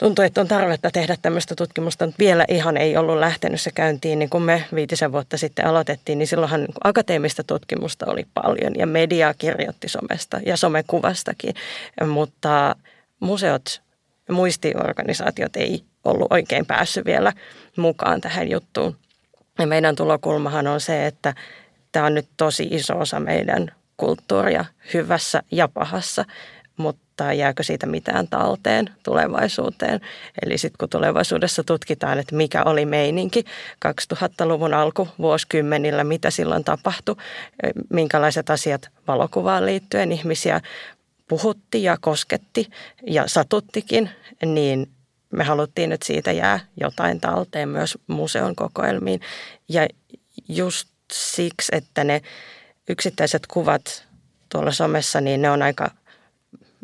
tuntui, 0.00 0.26
että 0.26 0.40
on 0.40 0.48
tarvetta 0.48 0.90
tehdä 0.90 1.16
tämmöistä 1.22 1.54
tutkimusta, 1.54 2.06
mutta 2.06 2.18
vielä 2.18 2.44
ihan 2.48 2.76
ei 2.76 2.96
ollut 2.96 3.18
lähtenyt 3.18 3.60
se 3.60 3.70
käyntiin. 3.74 4.18
Niin 4.18 4.30
kun 4.30 4.42
me 4.42 4.64
viitisen 4.74 5.12
vuotta 5.12 5.38
sitten 5.38 5.66
aloitettiin, 5.66 6.18
niin 6.18 6.26
silloinhan 6.26 6.66
akateemista 6.84 7.44
tutkimusta 7.44 8.06
oli 8.06 8.26
paljon 8.34 8.72
ja 8.76 8.86
media 8.86 9.34
kirjoitti 9.34 9.88
somesta 9.88 10.40
ja 10.46 10.56
somekuvastakin, 10.56 11.54
mutta 12.06 12.76
museot 13.20 13.82
ja 14.28 14.34
muistiorganisaatiot 14.34 15.56
ei 15.56 15.84
ollut 16.04 16.32
oikein 16.32 16.66
päässyt 16.66 17.04
vielä 17.04 17.32
mukaan 17.76 18.20
tähän 18.20 18.50
juttuun. 18.50 18.96
Ja 19.58 19.66
meidän 19.66 19.96
tulokulmahan 19.96 20.66
on 20.66 20.80
se, 20.80 21.06
että 21.06 21.34
tämä 21.92 22.06
on 22.06 22.14
nyt 22.14 22.28
tosi 22.36 22.68
iso 22.70 22.98
osa 22.98 23.20
meidän 23.20 23.72
kulttuuria 23.96 24.64
hyvässä 24.94 25.42
ja 25.50 25.68
pahassa, 25.68 26.24
mutta 26.80 27.32
jääkö 27.32 27.62
siitä 27.62 27.86
mitään 27.86 28.28
talteen 28.28 28.90
tulevaisuuteen. 29.02 30.00
Eli 30.42 30.58
sitten 30.58 30.78
kun 30.78 30.88
tulevaisuudessa 30.88 31.64
tutkitaan, 31.64 32.18
että 32.18 32.36
mikä 32.36 32.62
oli 32.62 32.86
meininki 32.86 33.44
2000-luvun 34.14 34.74
alku 34.74 35.08
vuosikymmenillä, 35.18 36.04
mitä 36.04 36.30
silloin 36.30 36.64
tapahtui, 36.64 37.16
minkälaiset 37.90 38.50
asiat 38.50 38.88
valokuvaan 39.08 39.66
liittyen 39.66 40.12
ihmisiä 40.12 40.60
puhutti 41.28 41.82
ja 41.82 41.96
kosketti 42.00 42.70
ja 43.06 43.24
satuttikin, 43.26 44.10
niin 44.46 44.90
me 45.32 45.44
haluttiin, 45.44 45.92
että 45.92 46.06
siitä 46.06 46.32
jää 46.32 46.60
jotain 46.80 47.20
talteen 47.20 47.68
myös 47.68 47.98
museon 48.06 48.56
kokoelmiin. 48.56 49.20
Ja 49.68 49.88
just 50.48 50.88
siksi, 51.12 51.76
että 51.76 52.04
ne 52.04 52.22
yksittäiset 52.88 53.46
kuvat 53.46 54.06
tuolla 54.48 54.72
somessa, 54.72 55.20
niin 55.20 55.42
ne 55.42 55.50
on 55.50 55.62
aika 55.62 55.90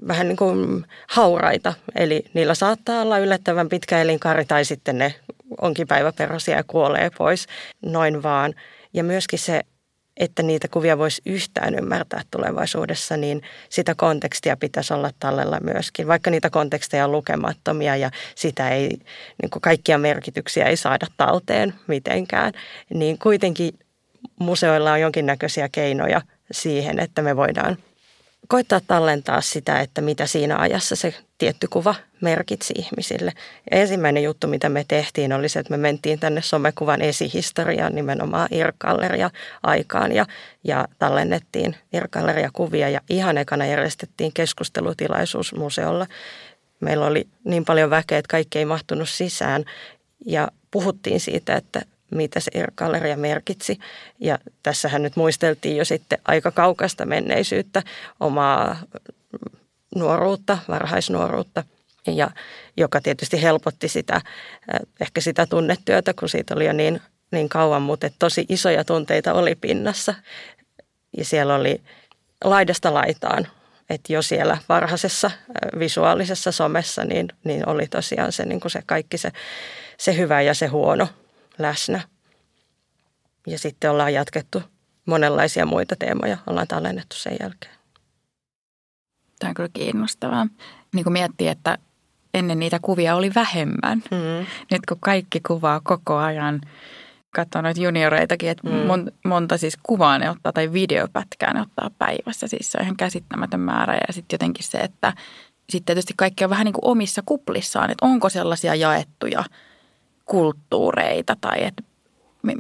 vähän 0.09 0.29
niin 0.29 0.37
kuin 0.37 0.85
hauraita. 1.09 1.75
Eli 1.95 2.25
niillä 2.35 2.55
saattaa 2.55 3.03
olla 3.03 3.19
yllättävän 3.19 3.69
pitkä 3.69 4.01
elinkaari 4.01 4.45
tai 4.45 4.65
sitten 4.65 4.99
ne 4.99 5.15
onkin 5.61 5.89
päiväperäisiä 5.89 6.57
ja 6.57 6.65
kuolee 6.65 7.11
pois 7.19 7.47
noin 7.83 8.23
vaan. 8.23 8.55
Ja 8.95 9.05
myöskin 9.05 9.39
se, 9.39 9.63
että 10.17 10.43
niitä 10.43 10.69
kuvia 10.69 10.99
voisi 10.99 11.23
yhtään 11.27 11.75
ymmärtää 11.75 12.23
tulevaisuudessa, 12.31 13.17
niin 13.17 13.43
sitä 13.69 13.95
kontekstia 13.95 14.57
pitäisi 14.57 14.95
olla 14.95 15.11
tallella 15.19 15.61
myöskin. 15.61 16.09
Vaikka 16.09 16.31
niitä 16.31 16.51
konteksteja 16.51 17.05
on 17.05 17.13
lukemattomia 17.13 17.97
ja 17.97 18.11
sitä 18.35 18.71
ei, 18.71 18.89
niin 19.43 19.51
kuin 19.51 19.63
kaikkia 19.63 19.99
merkityksiä 19.99 20.65
ei 20.65 20.77
saada 20.77 21.07
talteen 21.17 21.75
mitenkään, 21.87 22.53
niin 22.95 23.19
kuitenkin 23.19 23.79
museoilla 24.41 24.93
on 24.93 25.01
jonkinnäköisiä 25.01 25.69
keinoja 25.69 26.21
siihen, 26.51 26.99
että 26.99 27.23
me 27.23 27.37
voidaan 27.37 27.77
koittaa 28.49 28.81
tallentaa 28.87 29.41
sitä, 29.41 29.81
että 29.81 30.01
mitä 30.01 30.27
siinä 30.27 30.59
ajassa 30.59 30.97
se 30.97 31.15
tietty 31.39 31.67
kuva 31.71 31.95
merkitsi 32.21 32.75
ihmisille. 32.77 33.33
Ja 33.71 33.79
ensimmäinen 33.79 34.23
juttu, 34.23 34.47
mitä 34.47 34.69
me 34.69 34.85
tehtiin, 34.89 35.33
oli 35.33 35.49
se, 35.49 35.59
että 35.59 35.71
me 35.71 35.77
mentiin 35.77 36.21
tänne 36.21 36.43
somekuvan 36.43 37.03
esihistoriaan 37.03 37.95
nimenomaan 37.95 38.49
Irkalleria 38.51 39.31
aikaan 39.63 40.13
ja, 40.13 40.27
ja 40.65 40.89
tallennettiin 40.99 41.77
Irkalleria 41.93 42.51
kuvia 42.53 42.89
ja 42.89 43.01
ihan 43.11 43.39
ekana 43.39 43.67
järjestettiin 43.67 44.33
keskustelutilaisuus 44.33 45.55
museolla. 45.55 46.07
Meillä 46.81 47.07
oli 47.07 47.29
niin 47.45 47.65
paljon 47.65 47.91
väkeä, 47.91 48.19
että 48.19 48.31
kaikki 48.31 48.59
ei 48.59 48.65
mahtunut 48.65 49.09
sisään 49.09 49.65
ja 50.27 50.49
puhuttiin 50.71 51.21
siitä, 51.21 51.57
että 51.57 51.83
mitä 52.11 52.41
se 52.41 52.51
Irkalleria 52.55 53.17
merkitsi. 53.17 53.79
Ja 54.21 54.39
tässähän 54.63 55.03
nyt 55.03 55.17
muisteltiin 55.17 55.77
jo 55.77 55.85
sitten 55.85 56.19
aika 56.25 56.51
kaukasta 56.51 57.07
menneisyyttä, 57.07 57.83
omaa 58.21 58.77
nuoruutta, 59.95 60.59
varhaisnuoruutta, 60.69 61.65
ja 62.07 62.31
joka 62.77 63.01
tietysti 63.01 63.43
helpotti 63.43 63.89
sitä, 63.89 64.21
ehkä 65.01 65.21
sitä 65.21 65.47
tunnetyötä, 65.47 66.15
kun 66.15 66.29
siitä 66.29 66.55
oli 66.55 66.67
jo 66.67 66.73
niin, 66.73 67.01
niin 67.31 67.49
kauan, 67.49 67.83
mutta 67.83 68.11
tosi 68.19 68.47
isoja 68.49 68.85
tunteita 68.85 69.33
oli 69.33 69.55
pinnassa. 69.55 70.15
Ja 71.17 71.25
siellä 71.25 71.55
oli 71.55 71.81
laidasta 72.45 72.95
laitaan, 72.95 73.47
että 73.91 74.13
jo 74.13 74.23
siellä 74.23 74.59
varhaisessa 74.69 75.31
visuaalisessa 75.79 76.53
somessa 76.53 77.05
niin, 77.05 77.29
niin 77.45 77.69
oli 77.69 77.87
tosiaan 77.87 78.33
se, 78.33 78.45
niin 78.45 78.61
kuin 78.61 78.73
se 78.73 78.83
kaikki 78.87 79.19
se, 79.19 79.33
se 79.99 80.17
hyvä 80.17 80.43
ja 80.43 80.55
se 80.55 80.67
huono 80.67 81.09
läsnä. 81.59 82.01
Ja 83.47 83.59
sitten 83.59 83.91
ollaan 83.91 84.15
jatkettu 84.15 84.63
monenlaisia 85.07 85.67
muita 85.67 85.97
teemoja, 85.97 86.39
ollaan 86.47 86.69
tallennettu 86.69 87.17
sen 87.17 87.37
jälkeen. 87.41 87.75
Tämä 89.39 89.49
on 89.49 89.55
kyllä 89.55 89.69
kiinnostavaa. 89.73 90.47
Niin 90.95 91.05
kuin 91.05 91.13
miettii, 91.13 91.49
että 91.49 91.79
ennen 92.35 92.59
niitä 92.59 92.79
kuvia 92.83 93.17
oli 93.17 93.35
vähemmän. 93.35 94.03
Mm. 94.11 94.47
Nyt 94.71 94.87
kun 94.89 94.99
kaikki 95.01 95.41
kuvaa 95.47 95.81
koko 95.85 96.17
ajan, 96.17 96.61
katsoin 97.35 97.63
noita 97.63 97.81
junioreitakin, 97.81 98.51
että 98.51 98.69
mm. 98.69 98.75
mon, 98.75 99.11
monta 99.25 99.59
siis 99.59 99.79
kuvaa 99.83 100.19
ne 100.19 100.31
ottaa 100.31 100.53
tai 100.53 100.73
videopätkää 100.73 101.55
ne 101.55 101.61
ottaa 101.61 101.91
päivässä. 101.99 102.47
Siis 102.47 102.73
se 102.73 102.79
on 102.79 102.85
ihan 102.85 102.97
käsittämätön 102.97 103.61
määrä 103.61 103.95
ja 104.09 104.13
sitten 104.13 104.35
jotenkin 104.35 104.65
se, 104.65 104.79
että 104.79 105.13
sitten 105.71 105.95
tietysti 105.95 106.15
kaikki 106.17 106.45
on 106.45 106.51
vähän 106.51 106.65
niin 106.65 106.73
kuin 106.73 106.85
omissa 106.85 107.23
kuplissaan, 107.27 107.91
että 107.91 108.07
onko 108.07 108.29
sellaisia 108.29 108.75
jaettuja 108.75 109.45
kulttuureita 110.27 111.37
tai 111.41 111.65
että 111.65 111.83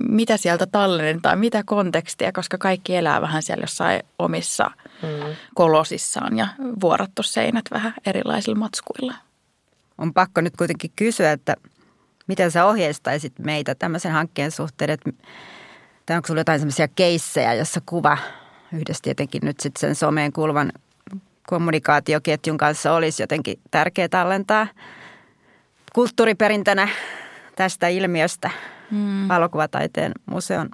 mitä 0.08 0.36
sieltä 0.36 0.66
tallennetaan, 0.66 1.38
mitä 1.38 1.62
kontekstia, 1.66 2.32
koska 2.32 2.58
kaikki 2.58 2.96
elää 2.96 3.20
vähän 3.20 3.42
siellä 3.42 3.62
jossain 3.62 4.02
omissa 4.18 4.70
mm. 5.02 5.36
kolosissaan 5.54 6.38
ja 6.38 6.48
vuorattu 6.80 7.22
seinät 7.22 7.64
vähän 7.70 7.94
erilaisilla 8.06 8.58
matskuilla. 8.58 9.14
On 9.98 10.14
pakko 10.14 10.40
nyt 10.40 10.56
kuitenkin 10.56 10.90
kysyä, 10.96 11.32
että 11.32 11.56
miten 12.26 12.50
sä 12.50 12.64
ohjeistaisit 12.64 13.38
meitä 13.38 13.74
tämmöisen 13.74 14.12
hankkeen 14.12 14.50
suhteen, 14.50 14.90
että 14.90 15.10
tai 16.06 16.16
onko 16.16 16.26
sulla 16.26 16.40
jotain 16.40 16.60
semmoisia 16.60 16.88
keissejä, 16.88 17.54
jossa 17.54 17.80
kuva 17.86 18.18
yhdessä 18.72 19.02
tietenkin 19.02 19.40
nyt 19.44 19.60
sitten 19.60 19.80
sen 19.80 19.94
someen 19.94 20.32
kuuluvan 20.32 20.72
kommunikaatioketjun 21.46 22.58
kanssa 22.58 22.92
olisi 22.92 23.22
jotenkin 23.22 23.60
tärkeää 23.70 24.08
tallentaa 24.08 24.66
kulttuuriperintönä 25.94 26.88
tästä 27.56 27.88
ilmiöstä– 27.88 28.50
mm. 28.90 29.28
valokuvataiteen 29.28 30.12
museon 30.26 30.70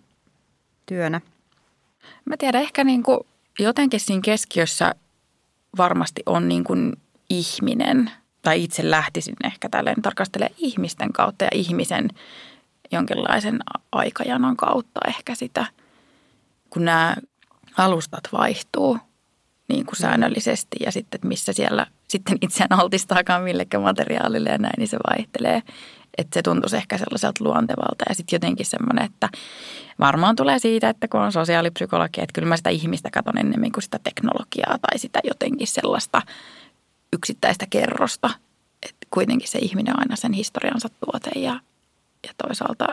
työnä. 0.86 1.20
Mä 2.24 2.36
tiedän, 2.36 2.62
ehkä 2.62 2.84
niin 2.84 3.02
kuin 3.02 3.20
jotenkin 3.58 4.00
siinä 4.00 4.22
keskiössä 4.24 4.94
varmasti 5.78 6.22
on 6.26 6.48
niin 6.48 6.64
kuin 6.64 6.92
ihminen, 7.30 8.10
tai 8.42 8.64
itse 8.64 8.90
lähtisin 8.90 9.36
ehkä 9.44 9.68
tälleen 9.68 10.02
tarkastelemaan 10.02 10.54
ihmisten 10.58 11.12
kautta 11.12 11.44
ja 11.44 11.50
ihmisen 11.54 12.08
jonkinlaisen 12.92 13.58
aikajanan 13.92 14.56
kautta 14.56 15.00
ehkä 15.08 15.34
sitä, 15.34 15.66
kun 16.70 16.84
nämä 16.84 17.16
alustat 17.78 18.28
vaihtuu 18.32 18.98
niin 19.68 19.86
kuin 19.86 19.96
säännöllisesti 19.96 20.76
ja 20.80 20.92
sitten, 20.92 21.16
että 21.16 21.28
missä 21.28 21.52
siellä 21.52 21.86
sitten 22.08 22.38
itseään 22.40 22.72
altistaakaan 22.72 23.42
millekään 23.42 23.82
materiaalille 23.82 24.50
ja 24.50 24.58
näin, 24.58 24.74
niin 24.78 24.88
se 24.88 24.98
vaihtelee 25.10 25.62
että 26.18 26.34
se 26.34 26.42
tuntuisi 26.42 26.76
ehkä 26.76 26.98
sellaiselta 26.98 27.44
luontevalta. 27.44 28.04
Ja 28.08 28.14
sitten 28.14 28.36
jotenkin 28.36 28.66
semmoinen, 28.66 29.04
että 29.04 29.28
varmaan 30.00 30.36
tulee 30.36 30.58
siitä, 30.58 30.88
että 30.88 31.08
kun 31.08 31.20
on 31.20 31.32
sosiaalipsykologia, 31.32 32.24
että 32.24 32.32
kyllä 32.34 32.48
mä 32.48 32.56
sitä 32.56 32.70
ihmistä 32.70 33.10
katson 33.10 33.38
ennemmin 33.38 33.72
kuin 33.72 33.82
sitä 33.82 33.98
teknologiaa 34.04 34.78
tai 34.78 34.98
sitä 34.98 35.20
jotenkin 35.24 35.66
sellaista 35.66 36.22
yksittäistä 37.12 37.66
kerrosta. 37.70 38.30
Että 38.82 39.06
kuitenkin 39.10 39.48
se 39.48 39.58
ihminen 39.58 39.94
on 39.94 40.00
aina 40.00 40.16
sen 40.16 40.32
historiansa 40.32 40.88
tuote 40.88 41.40
ja, 41.40 41.60
ja 42.26 42.32
toisaalta 42.46 42.86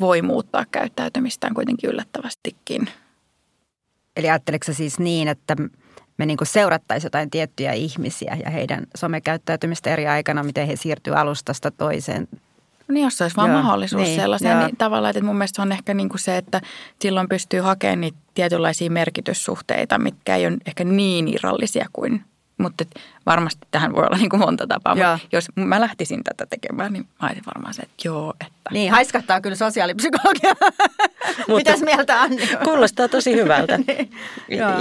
voi 0.00 0.22
muuttaa 0.22 0.64
käyttäytymistään 0.70 1.54
kuitenkin 1.54 1.90
yllättävästikin. 1.90 2.88
Eli 4.16 4.30
ajatteletko 4.30 4.72
siis 4.72 4.98
niin, 4.98 5.28
että 5.28 5.56
me 6.18 6.26
niin 6.26 6.38
seurattaisiin 6.42 7.06
jotain 7.06 7.30
tiettyjä 7.30 7.72
ihmisiä 7.72 8.36
ja 8.44 8.50
heidän 8.50 8.86
somekäyttäytymistä 8.96 9.90
eri 9.90 10.06
aikana, 10.06 10.42
miten 10.42 10.66
he 10.66 10.76
siirtyy 10.76 11.14
alustasta 11.18 11.70
toiseen. 11.70 12.28
Niin, 12.88 13.04
jos 13.04 13.22
olisi 13.22 13.36
vaan 13.36 13.50
Joo, 13.50 13.62
mahdollisuus 13.62 14.02
niin, 14.02 14.20
sellaiseen 14.20 14.58
niin 14.58 14.76
tavallaan, 14.76 15.10
että 15.10 15.24
mun 15.24 15.36
mielestä 15.36 15.56
se 15.56 15.62
on 15.62 15.72
ehkä 15.72 15.94
niin 15.94 16.08
kuin 16.08 16.20
se, 16.20 16.36
että 16.36 16.60
silloin 17.00 17.28
pystyy 17.28 17.60
hakemaan 17.60 18.00
niitä 18.00 18.18
tietynlaisia 18.34 18.90
merkityssuhteita, 18.90 19.98
mitkä 19.98 20.36
ei 20.36 20.46
ole 20.46 20.56
ehkä 20.66 20.84
niin 20.84 21.28
irrallisia 21.28 21.86
kuin 21.92 22.24
mutta 22.58 22.84
varmasti 23.26 23.66
tähän 23.70 23.94
voi 23.94 24.04
olla 24.04 24.16
niin 24.16 24.30
kuin 24.30 24.40
monta 24.40 24.66
tapaa. 24.66 24.94
Mutta 24.94 25.18
jos 25.32 25.46
mä 25.54 25.80
lähtisin 25.80 26.24
tätä 26.24 26.46
tekemään, 26.46 26.92
niin 26.92 27.06
mä 27.22 27.26
olisin 27.26 27.44
varmaan 27.54 27.74
se, 27.74 27.82
että 27.82 27.94
joo. 28.04 28.34
Että. 28.40 28.70
Niin, 28.70 28.90
haiskahtaa 28.90 29.40
kyllä 29.40 29.56
sosiaalipsykologia. 29.56 30.54
Mitäs 31.56 31.80
mieltä 31.80 32.20
Anni? 32.20 32.48
Kuulostaa 32.64 33.08
tosi 33.08 33.34
hyvältä. 33.34 33.78
niin, 33.78 34.08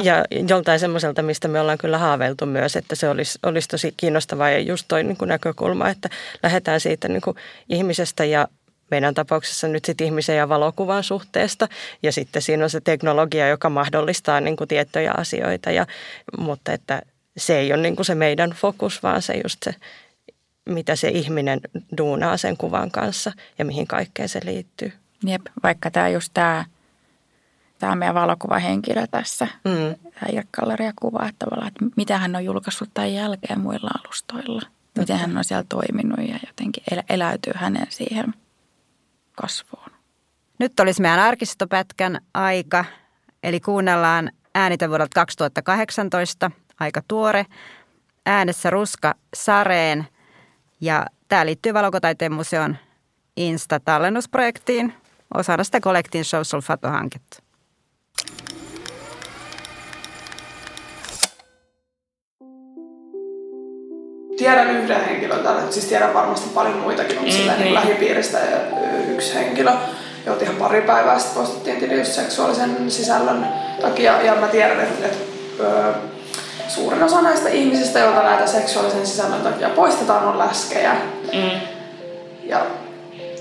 ja 0.04 0.26
joltain 0.50 0.80
semmoiselta, 0.80 1.22
mistä 1.22 1.48
me 1.48 1.60
ollaan 1.60 1.78
kyllä 1.78 1.98
haaveiltu 1.98 2.46
myös, 2.46 2.76
että 2.76 2.96
se 2.96 3.10
olisi, 3.10 3.40
olisi 3.44 3.68
tosi 3.68 3.94
kiinnostavaa. 3.98 4.50
Ja 4.50 4.60
just 4.60 4.86
toi 4.88 5.04
niin 5.04 5.18
kuin 5.18 5.30
näkökulma, 5.30 5.90
että 5.90 6.10
lähdetään 6.44 6.80
siitä 6.80 7.08
niin 7.08 7.22
kuin 7.22 7.38
ihmisestä 7.70 8.26
ja 8.26 8.48
meidän 8.92 9.14
tapauksessa 9.14 9.68
nyt 9.68 9.86
sitten 9.86 10.08
ihmisen 10.08 10.38
ja 10.38 10.50
valokuvan 10.50 11.04
suhteesta. 11.04 11.68
Ja 12.04 12.12
sitten 12.12 12.42
siinä 12.42 12.64
on 12.64 12.70
se 12.70 12.82
teknologia, 12.82 13.48
joka 13.48 13.70
mahdollistaa 13.70 14.42
niin 14.42 14.56
kuin 14.56 14.68
tiettyjä 14.68 15.14
asioita. 15.18 15.72
Ja, 15.72 15.86
mutta 16.38 16.74
että 16.74 17.02
se 17.38 17.60
ei 17.60 17.74
ole 17.74 17.82
niin 17.82 17.96
kuin 17.96 18.06
se 18.06 18.16
meidän 18.16 18.52
fokus, 18.52 19.04
vaan 19.04 19.22
se 19.22 19.34
just 19.44 19.64
se, 19.64 19.76
mitä 20.70 20.96
se 20.96 21.10
ihminen 21.10 21.60
duunaa 21.98 22.38
sen 22.38 22.58
kuvan 22.58 22.92
kanssa 22.92 23.32
ja 23.58 23.66
mihin 23.66 23.88
kaikkeen 23.88 24.30
se 24.30 24.40
liittyy. 24.44 24.94
Jep, 25.24 25.42
vaikka 25.64 25.92
tämä 25.92 26.10
just 26.10 26.32
tämä, 26.34 26.66
tämä 27.80 27.96
meidän 27.96 28.16
valokuvahenkilö 28.16 29.08
tässä, 29.08 29.48
mm. 29.66 30.12
tämä 30.14 30.32
Irkkalleria 30.32 30.94
kuva, 30.96 31.28
että 31.28 31.46
tavallaan, 31.46 31.68
että 31.68 31.86
mitä 31.96 32.18
hän 32.18 32.36
on 32.36 32.46
julkaissut 32.46 32.90
tämän 32.94 33.14
jälkeen 33.14 33.60
muilla 33.60 33.90
alustoilla. 34.04 34.62
Totta. 34.62 35.00
Miten 35.00 35.18
hän 35.18 35.38
on 35.38 35.44
siellä 35.44 35.66
toiminut 35.70 36.20
ja 36.28 36.40
jotenkin 36.48 36.84
elä, 36.92 37.04
eläytyy 37.10 37.54
hänen 37.56 37.88
siihen 37.90 38.34
kasvuun. 39.36 39.92
Nyt 40.60 40.80
olisi 40.80 41.02
meidän 41.02 41.20
arkistopätkän 41.20 42.22
aika, 42.34 42.86
eli 43.44 43.60
kuunnellaan 43.60 44.32
äänitä 44.56 44.90
vuodelta 44.90 45.16
2018– 45.16 46.52
aika 46.80 47.02
tuore. 47.08 47.46
Äänessä 48.26 48.70
Ruska 48.70 49.16
Sareen 49.34 50.08
ja 50.82 51.06
tämä 51.28 51.46
liittyy 51.46 51.74
Valokotaiteen 51.74 52.34
museon 52.34 52.78
Insta-tallennusprojektiin 53.38 54.94
osana 55.34 55.64
sitä 55.64 55.80
Collecting 55.80 56.24
Social 56.24 56.62
Photo-hanketta. 56.62 57.44
Tiedän 64.38 64.70
yhden 64.70 65.06
henkilön 65.06 65.44
tällä, 65.44 65.72
siis 65.72 65.86
tiedän 65.86 66.14
varmasti 66.14 66.50
paljon 66.50 66.78
muitakin, 66.78 67.22
mutta 67.22 67.38
mm-hmm. 67.38 67.64
niin 67.64 67.74
lähipiiristä 67.74 68.40
yksi 69.08 69.36
henkilö, 69.36 69.72
jolta 70.26 70.44
ihan 70.44 70.56
pari 70.56 70.82
päivää 70.82 71.20
sitten 71.20 71.42
postattiin 71.42 71.80
tili 71.80 71.98
just 71.98 72.12
seksuaalisen 72.12 72.92
sisällön 72.92 73.48
takia. 73.82 74.22
Ja 74.22 74.36
mä 74.36 74.48
tiedän, 74.48 74.80
että, 74.80 75.08
että 75.08 75.28
suurin 76.68 77.04
osa 77.04 77.22
näistä 77.22 77.50
ihmisistä, 77.50 78.00
joilta 78.00 78.24
näitä 78.24 78.48
seksuaalisen 78.48 79.08
sisällön 79.08 79.42
takia 79.42 79.70
poistetaan, 79.70 80.28
on 80.28 80.40
läskejä. 80.40 80.96
Mm. 81.34 81.62
Ja 82.44 82.66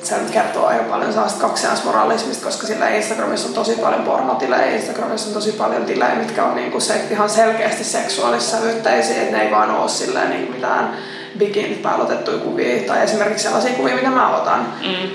se 0.02 0.18
nyt 0.18 0.30
kertoo 0.30 0.66
aika 0.66 0.84
paljon 0.84 1.12
sellaista 1.12 1.40
kaksiaismoralismista, 1.40 2.44
koska 2.44 2.66
sillä 2.66 2.88
Instagramissa 2.88 3.48
on 3.48 3.54
tosi 3.54 3.72
paljon 3.72 4.02
pornotilejä, 4.02 4.76
Instagramissa 4.76 5.28
on 5.28 5.34
tosi 5.34 5.52
paljon 5.52 5.84
tilejä, 5.84 6.14
mitkä 6.14 6.44
on 6.44 6.56
niinku 6.56 6.80
se, 6.80 7.00
ihan 7.10 7.30
selkeästi 7.30 7.84
seksuaalissävytteisiä, 7.84 9.22
että 9.22 9.36
ne 9.36 9.42
ei 9.42 9.50
vaan 9.50 9.70
ole 9.70 9.88
silleen 9.88 10.30
niinku 10.30 10.52
mitään 10.52 10.96
bikinit 11.38 11.82
päällä 11.82 12.04
otettuja 12.04 12.38
kuvia, 12.38 12.86
tai 12.86 13.04
esimerkiksi 13.04 13.44
sellaisia 13.44 13.76
kuvia, 13.76 13.94
mitä 13.94 14.10
mä 14.10 14.36
otan. 14.36 14.72
Mm. 14.82 15.10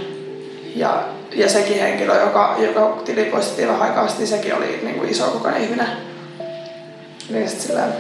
Ja, 0.76 1.04
ja 1.36 1.50
sekin 1.50 1.80
henkilö, 1.80 2.22
joka, 2.22 2.56
joka 2.60 3.02
tili 3.06 3.26
poistettiin 3.26 3.68
vähän 3.68 3.82
aikaa 3.82 4.08
sitten, 4.08 4.28
sekin 4.28 4.56
oli 4.56 4.80
niinku 4.84 5.06
iso 5.06 5.24
kokoinen 5.24 5.64
ihminen. 5.64 6.11
Niin 7.32 7.50
sit 7.50 7.62
silleen, 7.62 7.94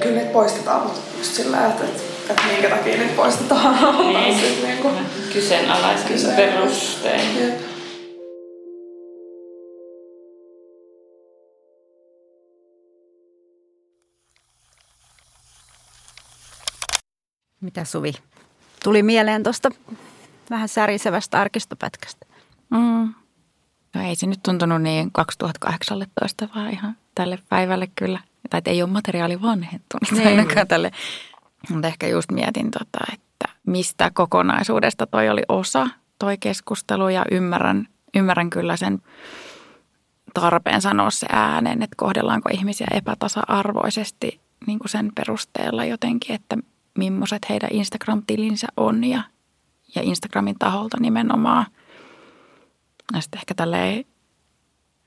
kyllä 0.00 0.16
niitä 0.16 0.32
poistetaan, 0.32 0.82
mutta 0.82 1.00
just 1.18 1.34
silleen, 1.34 1.70
että, 1.70 1.84
että, 1.84 2.02
että 2.30 2.42
minkä 2.46 2.68
takia 2.76 2.96
niitä 2.96 3.14
poistetaan. 3.16 3.74
Niin. 4.14 4.40
Sit 4.40 4.62
niinku, 4.62 4.90
Kyseenalaisen 5.32 6.08
Kyseen- 6.08 6.36
perustein. 6.36 7.36
jep. 7.40 7.60
Mitä 17.60 17.84
Suvi? 17.84 18.12
Tuli 18.84 19.02
mieleen 19.02 19.42
tuosta 19.42 19.70
vähän 20.50 20.68
särisevästä 20.68 21.40
arkistopätkästä. 21.40 22.26
Mm. 22.70 23.14
No 23.94 24.02
ei 24.08 24.16
se 24.16 24.26
nyt 24.26 24.42
tuntunut 24.42 24.82
niin 24.82 25.12
2018, 25.12 26.48
vaan 26.54 26.70
ihan 26.70 26.96
tälle 27.14 27.38
päivälle 27.48 27.88
kyllä. 27.96 28.20
Tai 28.50 28.58
että 28.58 28.70
ei 28.70 28.82
ole 28.82 28.90
materiaali 28.90 29.42
vanhentunut 29.42 30.10
Niin. 30.10 30.26
ainakaan 30.26 30.66
tälle. 30.68 30.90
Mutta 31.68 31.88
ehkä 31.88 32.06
just 32.08 32.32
mietin, 32.32 32.70
tota, 32.70 32.98
että 33.12 33.48
mistä 33.66 34.10
kokonaisuudesta 34.14 35.06
toi 35.06 35.28
oli 35.28 35.42
osa, 35.48 35.86
toi 36.18 36.38
keskustelu. 36.38 37.08
Ja 37.08 37.24
ymmärrän, 37.30 37.88
ymmärrän 38.16 38.50
kyllä 38.50 38.76
sen 38.76 39.02
tarpeen 40.34 40.80
sanoa 40.80 41.10
se 41.10 41.26
ääneen, 41.32 41.82
että 41.82 41.94
kohdellaanko 41.96 42.48
ihmisiä 42.52 42.86
epätasa-arvoisesti 42.90 44.40
niin 44.66 44.78
kuin 44.78 44.88
sen 44.88 45.12
perusteella 45.14 45.84
jotenkin, 45.84 46.34
että 46.34 46.56
millaiset 46.98 47.48
heidän 47.48 47.70
Instagram-tilinsä 47.72 48.66
on 48.76 49.04
ja, 49.04 49.22
ja 49.94 50.02
Instagramin 50.02 50.58
taholta 50.58 50.96
nimenomaan. 51.00 51.66
Ja 53.14 53.20
sitten 53.20 53.38
ehkä 53.38 53.54
tälleen 53.54 54.04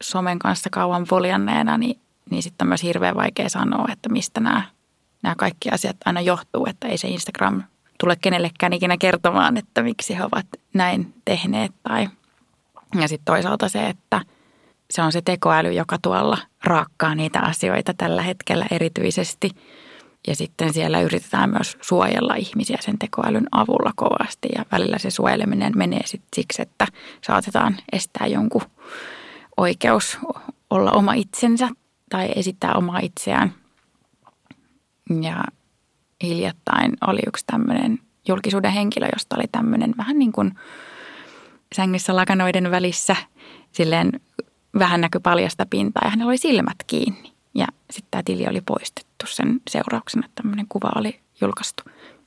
somen 0.04 0.39
kanssa 0.39 0.69
kauan 0.69 1.06
voljanneena, 1.12 1.78
niin, 1.78 2.00
niin 2.30 2.44
sitten 2.44 2.66
on 2.66 2.70
myös 2.70 2.84
hirveän 2.84 3.16
vaikea 3.16 3.50
sanoa, 3.50 3.86
että 3.92 4.10
mistä 4.10 4.40
nämä, 4.40 4.62
nämä 5.24 5.36
kaikki 5.36 5.70
asiat 5.70 5.98
aina 6.06 6.22
johtuu, 6.22 6.66
että 6.66 6.88
ei 6.88 6.98
se 6.98 7.08
Instagram 7.08 7.63
tule 8.00 8.16
kenellekään 8.22 8.74
ikinä 8.74 8.98
kertomaan, 8.98 9.58
että 9.58 9.84
miksi 9.84 10.18
he 10.18 10.24
ovat 10.24 10.46
näin 10.74 11.13
tehneet. 11.26 11.72
Tai, 11.84 12.10
ja 13.02 13.08
sitten 13.08 13.26
toisaalta 13.26 13.70
se, 13.70 13.88
että 13.88 14.22
se 14.92 15.02
on 15.02 15.12
se 15.12 15.22
tekoäly, 15.22 15.72
joka 15.72 15.98
tuolla 16.02 16.38
raakkaa 16.63 17.16
niitä 17.16 17.40
asioita 17.40 17.94
tällä 17.94 18.22
hetkellä 18.22 18.66
erityisesti. 18.72 19.52
Ja 20.28 20.36
sitten 20.36 20.74
siellä 20.74 21.02
yritetään 21.02 21.50
myös 21.50 21.78
suojella 21.82 22.36
ihmisiä 22.36 22.78
sen 22.80 23.00
tekoälyn 23.00 23.48
avulla 23.52 23.92
kovasti. 23.96 24.48
Ja 24.56 24.66
välillä 24.72 24.98
se 24.98 25.12
suojeleminen 25.12 25.74
menee 25.76 26.02
sitten 26.06 26.30
siksi, 26.36 26.62
että 26.62 26.88
saatetaan 27.24 27.78
estää 27.92 28.28
jonkun 28.28 28.62
oikeus 29.58 30.20
olla 30.70 30.92
oma 30.92 31.13
itsensä 31.13 31.70
tai 32.10 32.32
esittää 32.36 32.74
omaa 32.74 33.00
itseään. 33.00 33.54
Ja 35.22 35.43
hiljattain 36.24 36.93
oli 37.08 37.20
yksi 37.28 37.46
tämmöinen 37.48 38.00
julkisuuden 38.28 38.72
henkilö, 38.72 39.08
josta 39.13 39.36
oli 39.36 39.48
tämmöinen 39.52 39.93
vähän 39.98 40.20
niin 40.20 40.32
kuin 40.32 40.56
sängyssä 41.76 42.15
lakanoiden 42.15 42.72
välissä 42.72 43.15
silleen 43.72 44.20
vähän 44.80 45.02
näkyi 45.02 45.22
paljasta 45.24 45.65
pintaa 45.70 46.02
ja 46.06 46.10
hänellä 46.10 46.30
oli 46.30 46.38
silmät 46.38 46.78
kiinni. 46.88 47.34
Ja 47.56 47.67
sitten 47.91 48.08
tämä 48.12 48.24
tili 48.26 48.48
oli 48.48 48.62
poistettu 48.62 49.26
sen 49.28 49.62
seurauksena, 49.70 50.26
että 50.26 50.41
tämmöinen 50.41 50.65
kuva 50.70 50.91
oli 50.96 51.20
julkaistu. 51.41 51.84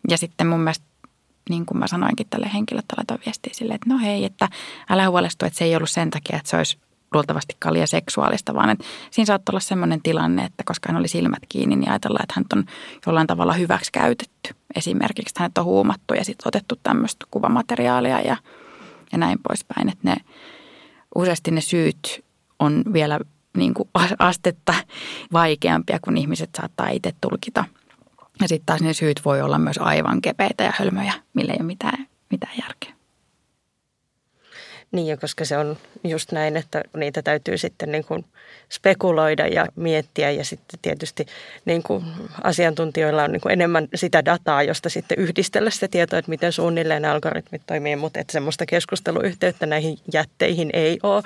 Ja 0.09 0.19
sitten 0.19 0.47
mun 0.47 0.61
mielestä, 0.61 0.87
niin 1.51 1.67
kuin 1.67 1.79
mä 1.79 1.87
sanoinkin 1.87 2.27
tälle 2.31 2.51
henkilölle, 2.55 2.87
laitoin 2.97 3.21
viestiä 3.27 3.53
silleen, 3.55 3.75
että 3.75 3.91
no 3.91 3.99
hei, 3.99 4.25
että 4.25 4.49
älä 4.91 5.09
huolestu, 5.11 5.47
että 5.47 5.59
se 5.59 5.65
ei 5.65 5.77
ollut 5.77 5.91
sen 5.91 6.11
takia, 6.11 6.37
että 6.37 6.51
se 6.51 6.57
olisi 6.57 6.79
luultavasti 7.15 7.57
kalja 7.59 7.87
seksuaalista, 7.87 8.55
vaan 8.55 8.71
että 8.71 8.85
siinä 9.11 9.27
saattoi 9.27 9.53
olla 9.53 9.61
semmoinen 9.61 10.03
tilanne, 10.03 10.45
että 10.45 10.63
koska 10.67 10.93
hän 10.93 11.01
oli 11.01 11.09
silmät 11.09 11.43
kiinni, 11.49 11.77
niin 11.77 11.91
ajatellaan, 11.91 12.23
että 12.23 12.35
hän 12.37 12.45
on 12.55 12.65
jollain 13.07 13.27
tavalla 13.27 13.53
hyväksi 13.53 13.93
käytetty. 13.93 14.55
Esimerkiksi 14.77 15.35
hänet 15.39 15.59
on 15.59 15.65
huumattu 15.65 16.15
ja 16.15 16.25
sitten 16.25 16.49
otettu 16.49 16.77
tämmöistä 16.83 17.27
kuvamateriaalia 17.31 18.21
ja, 18.21 18.37
ja 19.13 19.19
näin 19.19 19.39
poispäin. 19.49 19.89
Että 19.89 20.11
ne, 20.11 20.17
useasti 21.15 21.51
ne 21.51 21.61
syyt 21.61 22.25
on 22.59 22.85
vielä 22.93 23.21
niin 23.57 23.75
kuin 23.75 23.89
astetta 24.19 24.75
vaikeampia, 25.33 25.99
kun 26.03 26.17
ihmiset 26.17 26.51
saattaa 26.57 26.89
itse 26.89 27.13
tulkita. 27.21 27.65
Ja 28.41 28.49
sitten 28.49 28.67
taas 28.67 28.81
ne 28.81 28.93
syyt 28.93 29.25
voi 29.25 29.43
olla 29.43 29.59
myös 29.59 29.79
aivan 29.79 30.21
kepeitä 30.21 30.65
ja 30.65 30.73
hölmöjä, 30.79 31.13
millä 31.35 31.53
ei 31.53 31.59
ole 31.61 31.67
mitään, 31.67 32.07
mitään 32.31 32.53
järkeä. 32.63 33.00
Niin, 34.93 35.07
ja 35.07 35.17
koska 35.17 35.45
se 35.45 35.59
on 35.59 35.77
just 36.05 36.33
näin, 36.33 36.57
että 36.57 36.83
niitä 36.97 37.23
täytyy 37.23 37.59
sitten 37.59 37.93
niin 37.93 38.05
kuin 38.05 38.25
spekuloida 38.73 39.47
ja 39.47 39.67
miettiä 39.77 40.31
ja 40.31 40.45
sitten 40.45 40.79
tietysti 40.83 41.27
niin 41.65 41.83
kuin 41.83 42.05
asiantuntijoilla 42.43 43.25
on 43.25 43.33
niin 43.33 43.41
kuin 43.41 43.53
enemmän 43.53 43.89
sitä 43.95 44.25
dataa, 44.25 44.63
josta 44.63 44.89
sitten 44.89 45.19
yhdistellä 45.19 45.71
sitä 45.71 45.89
tietoa, 45.89 46.19
että 46.19 46.29
miten 46.31 46.53
suunnilleen 46.53 47.05
algoritmit 47.05 47.63
toimii, 47.67 47.97
mutta 47.97 48.21
että 48.21 48.33
semmoista 48.33 48.67
keskusteluyhteyttä 48.67 49.67
näihin 49.67 49.99
jätteihin 50.13 50.71
ei 50.73 50.99
ole. 51.03 51.23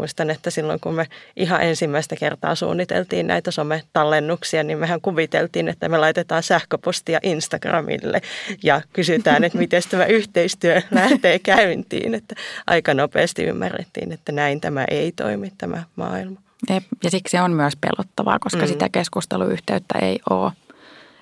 Muistan, 0.00 0.30
että 0.30 0.50
silloin 0.50 0.80
kun 0.80 0.94
me 0.94 1.06
ihan 1.36 1.62
ensimmäistä 1.62 2.16
kertaa 2.16 2.54
suunniteltiin 2.54 3.26
näitä 3.26 3.50
sometallennuksia, 3.50 4.62
niin 4.62 4.78
mehän 4.78 5.00
kuviteltiin, 5.00 5.68
että 5.68 5.88
me 5.88 5.98
laitetaan 5.98 6.42
sähköpostia 6.42 7.18
Instagramille 7.22 8.22
ja 8.62 8.80
kysytään, 8.92 9.44
että 9.44 9.58
miten 9.58 9.82
tämä 9.90 10.04
yhteistyö 10.04 10.82
lähtee 10.90 11.38
käyntiin. 11.38 12.14
Että 12.14 12.34
aika 12.66 12.94
nopeasti 12.94 13.44
ymmärrettiin, 13.44 14.12
että 14.12 14.32
näin 14.32 14.60
tämä 14.60 14.84
ei 14.90 15.12
toimi, 15.12 15.52
tämä 15.58 15.82
maailma. 15.96 16.40
Ja 17.04 17.10
siksi 17.10 17.30
se 17.30 17.42
on 17.42 17.52
myös 17.52 17.76
pelottavaa, 17.80 18.38
koska 18.38 18.62
mm. 18.62 18.66
sitä 18.66 18.88
keskusteluyhteyttä 18.88 19.98
ei 19.98 20.18
ole. 20.30 20.52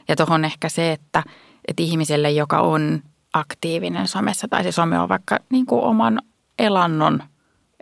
Ja 0.09 0.17
tuohon 0.17 0.45
ehkä 0.45 0.69
se, 0.69 0.93
että, 0.93 1.23
että 1.69 1.83
ihmiselle, 1.83 2.31
joka 2.31 2.61
on 2.61 3.03
aktiivinen 3.33 4.09
somessa, 4.09 4.49
tai 4.49 4.64
se 4.64 4.73
some 4.73 4.99
on 4.99 5.09
vaikka 5.09 5.38
niin 5.51 5.67
kuin 5.67 5.83
oman 5.83 6.23
elannon 6.59 7.23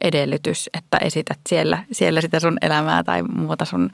edellytys, 0.01 0.71
että 0.79 0.97
esität 0.97 1.39
siellä, 1.49 1.85
siellä 1.93 2.21
sitä 2.21 2.41
sun 2.41 2.59
elämää 2.63 3.05
tai 3.05 3.23
muuta 3.23 3.65
sun 3.65 3.91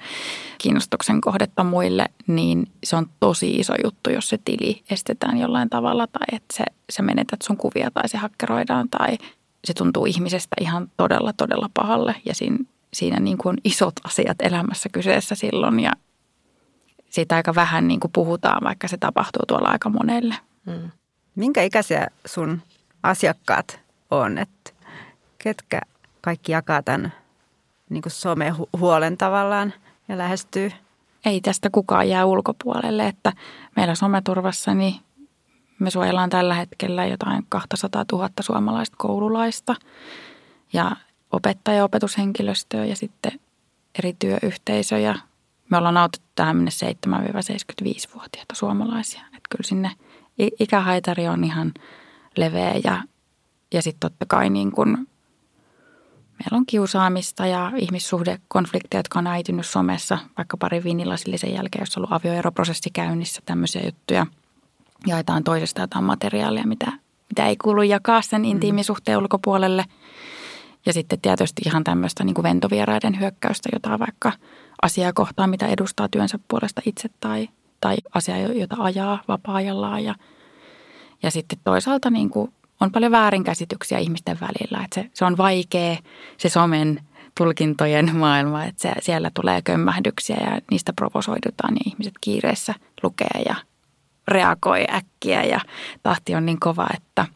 kiinnostuksen 0.58 1.20
kohdetta 1.20 1.64
muille, 1.64 2.06
niin 2.26 2.66
se 2.84 2.96
on 2.96 3.06
tosi 3.20 3.50
iso 3.50 3.74
juttu, 3.84 4.10
jos 4.10 4.28
se 4.28 4.38
tili 4.44 4.82
estetään 4.90 5.38
jollain 5.38 5.70
tavalla 5.70 6.06
tai 6.06 6.26
että 6.32 6.56
se, 6.56 6.64
sä 6.90 7.02
menetät 7.02 7.42
sun 7.42 7.56
kuvia 7.56 7.90
tai 7.90 8.08
se 8.08 8.18
hakkeroidaan 8.18 8.88
tai 8.88 9.18
se 9.64 9.74
tuntuu 9.74 10.06
ihmisestä 10.06 10.56
ihan 10.60 10.90
todella, 10.96 11.32
todella 11.32 11.70
pahalle 11.74 12.14
ja 12.24 12.34
siinä, 12.34 12.58
siinä 12.92 13.20
niin 13.20 13.38
kuin 13.38 13.56
isot 13.64 13.94
asiat 14.04 14.36
elämässä 14.42 14.88
kyseessä 14.88 15.34
silloin 15.34 15.80
ja 15.80 15.92
siitä 17.10 17.36
aika 17.36 17.54
vähän 17.54 17.88
niin 17.88 18.00
kuin 18.00 18.12
puhutaan, 18.12 18.64
vaikka 18.64 18.88
se 18.88 18.96
tapahtuu 18.96 19.42
tuolla 19.48 19.68
aika 19.68 19.88
monelle. 19.88 20.34
Mm. 20.66 20.90
Minkä 21.34 21.62
ikäisiä 21.62 22.06
sun 22.26 22.62
asiakkaat 23.02 23.80
on? 24.10 24.38
Että 24.38 24.72
ketkä 25.38 25.80
kaikki 26.22 26.52
jakaa 26.52 26.82
tämän 26.82 27.12
niin 27.90 28.02
kuin 28.02 28.12
somehuolen 28.12 29.18
tavallaan 29.18 29.72
ja 30.08 30.18
lähestyy? 30.18 30.72
Ei 31.24 31.40
tästä 31.40 31.70
kukaan 31.70 32.08
jää 32.08 32.24
ulkopuolelle, 32.24 33.06
että 33.06 33.32
meillä 33.76 33.94
someturvassa 33.94 34.74
niin 34.74 34.94
me 35.78 35.90
suojellaan 35.90 36.30
tällä 36.30 36.54
hetkellä 36.54 37.06
jotain 37.06 37.46
200 37.48 38.04
000 38.12 38.30
suomalaista 38.40 38.96
koululaista 38.98 39.74
ja 40.72 40.96
opettaja- 41.32 41.76
ja 41.76 41.84
opetushenkilöstöä 41.84 42.84
ja 42.84 42.96
sitten 42.96 43.40
eri 43.98 44.16
työyhteisöjä. 44.18 45.14
Me 45.70 45.76
ollaan 45.76 45.96
autettu 45.96 46.28
tähän 46.34 46.56
mennessä 46.56 46.86
7-75-vuotiaita 46.86 48.54
suomalaisia. 48.54 49.20
Että 49.20 49.48
kyllä 49.50 49.68
sinne 49.68 49.90
ikähaitari 50.38 51.28
on 51.28 51.44
ihan 51.44 51.72
leveä 52.36 52.74
ja, 52.84 53.02
ja 53.74 53.82
sitten 53.82 54.10
totta 54.10 54.26
kai 54.28 54.50
niin 54.50 54.72
kuin 54.72 55.08
meillä 56.42 56.58
on 56.58 56.66
kiusaamista 56.66 57.46
ja 57.46 57.72
ihmissuhdekonflikteja, 57.76 58.98
jotka 58.98 59.18
on 59.18 59.26
äitynyt 59.26 59.66
somessa, 59.66 60.18
vaikka 60.36 60.56
pari 60.56 60.84
vinilasille 60.84 61.38
sen 61.38 61.54
jälkeen, 61.54 61.82
jos 61.82 61.96
on 61.96 62.00
ollut 62.00 62.12
avioeroprosessi 62.12 62.90
käynnissä, 62.92 63.42
tämmöisiä 63.46 63.82
juttuja. 63.84 64.26
Jaetaan 65.06 65.44
toisesta 65.44 65.80
jotain 65.80 66.04
materiaalia, 66.04 66.66
mitä, 66.66 66.92
mitä 67.28 67.46
ei 67.46 67.56
kuulu 67.56 67.82
jakaa 67.82 68.22
sen 68.22 68.44
intiimisuhteen 68.44 69.18
ulkopuolelle. 69.18 69.84
Ja 70.86 70.92
sitten 70.92 71.20
tietysti 71.20 71.62
ihan 71.66 71.84
tämmöistä 71.84 72.24
niin 72.24 72.34
kuin 72.34 72.42
ventovieraiden 72.42 73.20
hyökkäystä, 73.20 73.68
jota 73.72 73.98
vaikka 73.98 74.32
asiaa 74.82 75.12
kohtaan, 75.12 75.50
mitä 75.50 75.66
edustaa 75.66 76.08
työnsä 76.08 76.38
puolesta 76.48 76.82
itse 76.86 77.08
tai, 77.20 77.48
tai 77.80 77.96
asiaa, 78.14 78.38
jota 78.38 78.76
ajaa 78.78 79.22
vapaa-ajallaan. 79.28 80.04
Ja, 80.04 80.14
ja 81.22 81.30
sitten 81.30 81.58
toisaalta 81.64 82.10
niin 82.10 82.30
kuin 82.30 82.52
on 82.82 82.92
paljon 82.92 83.12
väärinkäsityksiä 83.12 83.98
ihmisten 83.98 84.38
välillä. 84.40 84.84
Että 84.84 84.94
se, 84.94 85.10
se 85.14 85.24
on 85.24 85.36
vaikea 85.36 85.96
se 86.36 86.48
somen 86.48 87.00
tulkintojen 87.38 88.16
maailma, 88.16 88.64
että 88.64 88.82
se, 88.82 88.92
siellä 89.00 89.30
tulee 89.34 89.62
kömmähdyksiä 89.62 90.36
ja 90.36 90.60
niistä 90.70 90.92
provosoidutaan 90.92 91.74
ja 91.74 91.80
ihmiset 91.86 92.14
kiireessä 92.20 92.74
lukee 93.02 93.42
ja 93.46 93.54
reagoi 94.28 94.84
äkkiä 94.90 95.42
ja 95.42 95.60
tahti 96.02 96.34
on 96.34 96.46
niin 96.46 96.60
kova, 96.60 96.86
että, 96.96 97.26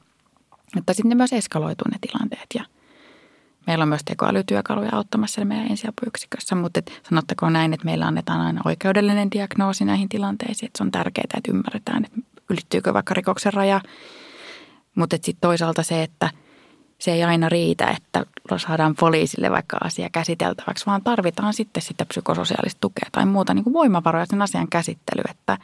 että 0.79 0.93
sitten 0.93 1.09
ne 1.09 1.15
myös 1.15 1.33
eskaloituu 1.33 1.87
ne 1.91 1.99
tilanteet. 2.01 2.47
Ja 2.55 2.65
Meillä 3.67 3.83
on 3.83 3.89
myös 3.89 4.05
tekoälytyökaluja 4.05 4.91
auttamassa 4.93 5.45
meidän 5.45 5.71
ensiapuyksikössä, 5.71 6.55
mutta 6.55 6.79
et 6.79 7.03
sanottakoon 7.09 7.53
näin, 7.53 7.73
että 7.73 7.85
meillä 7.85 8.07
annetaan 8.07 8.41
aina 8.41 8.61
oikeudellinen 8.65 9.31
diagnoosi 9.31 9.85
näihin 9.85 10.09
tilanteisiin. 10.09 10.67
Että 10.67 10.79
se 10.79 10.85
on 10.85 10.91
tärkeää, 10.91 11.25
että 11.37 11.51
ymmärretään, 11.51 12.05
että 12.05 12.21
ylittyykö 12.51 12.95
vaikka 12.95 13.15
rikoksen 13.15 13.53
raja. 13.53 13.81
Mutta 14.97 15.17
sitten 15.17 15.41
toisaalta 15.41 15.83
se, 15.83 16.03
että 16.03 16.31
se 16.99 17.13
ei 17.13 17.25
aina 17.25 17.49
riitä, 17.49 17.87
että 17.87 18.27
saadaan 18.57 18.95
poliisille 19.01 19.51
vaikka 19.51 19.79
asia 19.85 20.09
käsiteltäväksi, 20.13 20.87
vaan 20.87 21.03
tarvitaan 21.03 21.55
sitten 21.55 21.83
sitä 21.83 22.07
psykososiaalista 22.07 22.81
tukea 22.81 23.09
tai 23.13 23.27
muuta 23.27 23.55
niin 23.55 23.65
kuin 23.65 23.75
voimavaroja 23.75 24.27
sen 24.27 24.43
asian 24.43 24.69
käsittely. 24.69 25.23
Että, 25.31 25.59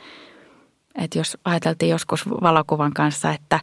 että 0.94 1.18
jos 1.18 1.38
ajateltiin 1.44 1.90
joskus 1.90 2.28
valokuvan 2.28 2.92
kanssa, 2.92 3.30
että, 3.30 3.60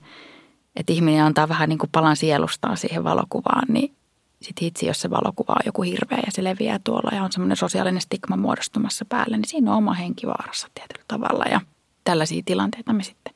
että 0.76 0.94
ihminen 0.94 1.24
antaa 1.24 1.50
vähän 1.50 1.70
niin 1.70 1.80
kuin 1.80 1.90
palan 1.92 2.16
sielustaan 2.16 2.78
siihen 2.78 3.04
valokuvaan, 3.04 3.66
niin 3.68 3.96
sitten 4.42 4.66
hitsi, 4.66 4.86
jos 4.86 5.02
se 5.02 5.10
valokuva 5.10 5.54
on 5.54 5.66
joku 5.66 5.82
hirveä 5.82 6.20
ja 6.26 6.32
se 6.32 6.44
leviää 6.44 6.80
tuolla 6.84 7.16
ja 7.16 7.24
on 7.24 7.32
semmoinen 7.32 7.58
sosiaalinen 7.58 8.02
stigma 8.02 8.38
muodostumassa 8.38 9.06
päälle, 9.06 9.38
niin 9.38 9.48
siinä 9.48 9.72
on 9.72 9.78
oma 9.78 9.94
henki 9.94 10.28
vaarassa 10.28 10.68
tietyllä 10.74 11.06
tavalla 11.08 11.46
ja 11.52 11.62
tällaisia 12.04 12.42
tilanteita 12.46 12.94
me 12.94 13.04
sitten, 13.04 13.34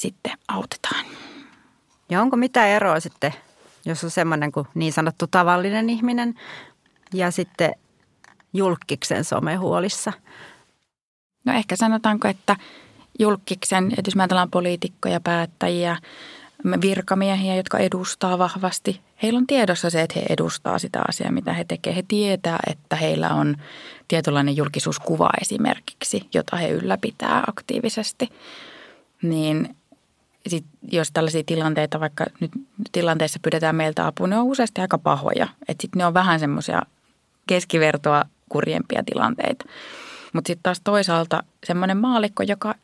sitten 0.00 0.32
autetaan. 0.48 1.04
Ja 2.10 2.22
onko 2.22 2.36
mitään 2.36 2.68
eroa 2.68 3.00
sitten, 3.00 3.34
jos 3.84 4.04
on 4.04 4.10
semmoinen 4.10 4.52
kuin 4.52 4.66
niin 4.74 4.92
sanottu 4.92 5.26
tavallinen 5.26 5.90
ihminen 5.90 6.34
ja 7.14 7.30
sitten 7.30 7.74
julkiksen 8.52 9.24
somehuolissa? 9.24 10.12
No 11.44 11.52
ehkä 11.52 11.76
sanotaanko, 11.76 12.28
että 12.28 12.56
julkiksen, 13.18 13.86
että 13.98 14.08
jos 14.08 14.16
me 14.16 14.22
ajatellaan 14.22 14.50
poliitikkoja, 14.50 15.20
päättäjiä, 15.20 15.96
virkamiehiä, 16.80 17.56
jotka 17.56 17.78
edustaa 17.78 18.38
vahvasti. 18.38 19.00
Heillä 19.22 19.38
on 19.38 19.46
tiedossa 19.46 19.90
se, 19.90 20.02
että 20.02 20.20
he 20.20 20.26
edustaa 20.28 20.78
sitä 20.78 21.02
asiaa, 21.08 21.32
mitä 21.32 21.52
he 21.52 21.64
tekevät. 21.64 21.96
He 21.96 22.04
tietää, 22.08 22.58
että 22.66 22.96
heillä 22.96 23.34
on 23.34 23.56
tietynlainen 24.08 24.56
julkisuuskuva 24.56 25.30
esimerkiksi, 25.40 26.28
jota 26.34 26.56
he 26.56 26.68
ylläpitää 26.68 27.44
aktiivisesti. 27.46 28.28
Niin 29.22 29.76
sit, 30.46 30.64
jos 30.92 31.10
tällaisia 31.12 31.42
tilanteita, 31.46 32.00
vaikka 32.00 32.26
nyt 32.40 32.50
tilanteessa 32.92 33.38
pyydetään 33.42 33.76
meiltä 33.76 34.06
apua, 34.06 34.26
ne 34.26 34.38
on 34.38 34.44
useasti 34.44 34.80
aika 34.80 34.98
pahoja. 34.98 35.48
Että 35.68 35.82
sitten 35.82 35.98
ne 35.98 36.06
on 36.06 36.14
vähän 36.14 36.40
semmoisia 36.40 36.82
keskivertoa 37.46 38.24
kurjempia 38.48 39.02
tilanteita. 39.06 39.64
Mutta 40.32 40.48
sitten 40.48 40.62
taas 40.62 40.80
toisaalta 40.84 41.42
semmoinen 41.66 41.96
maalikko, 41.96 42.42
joka 42.42 42.74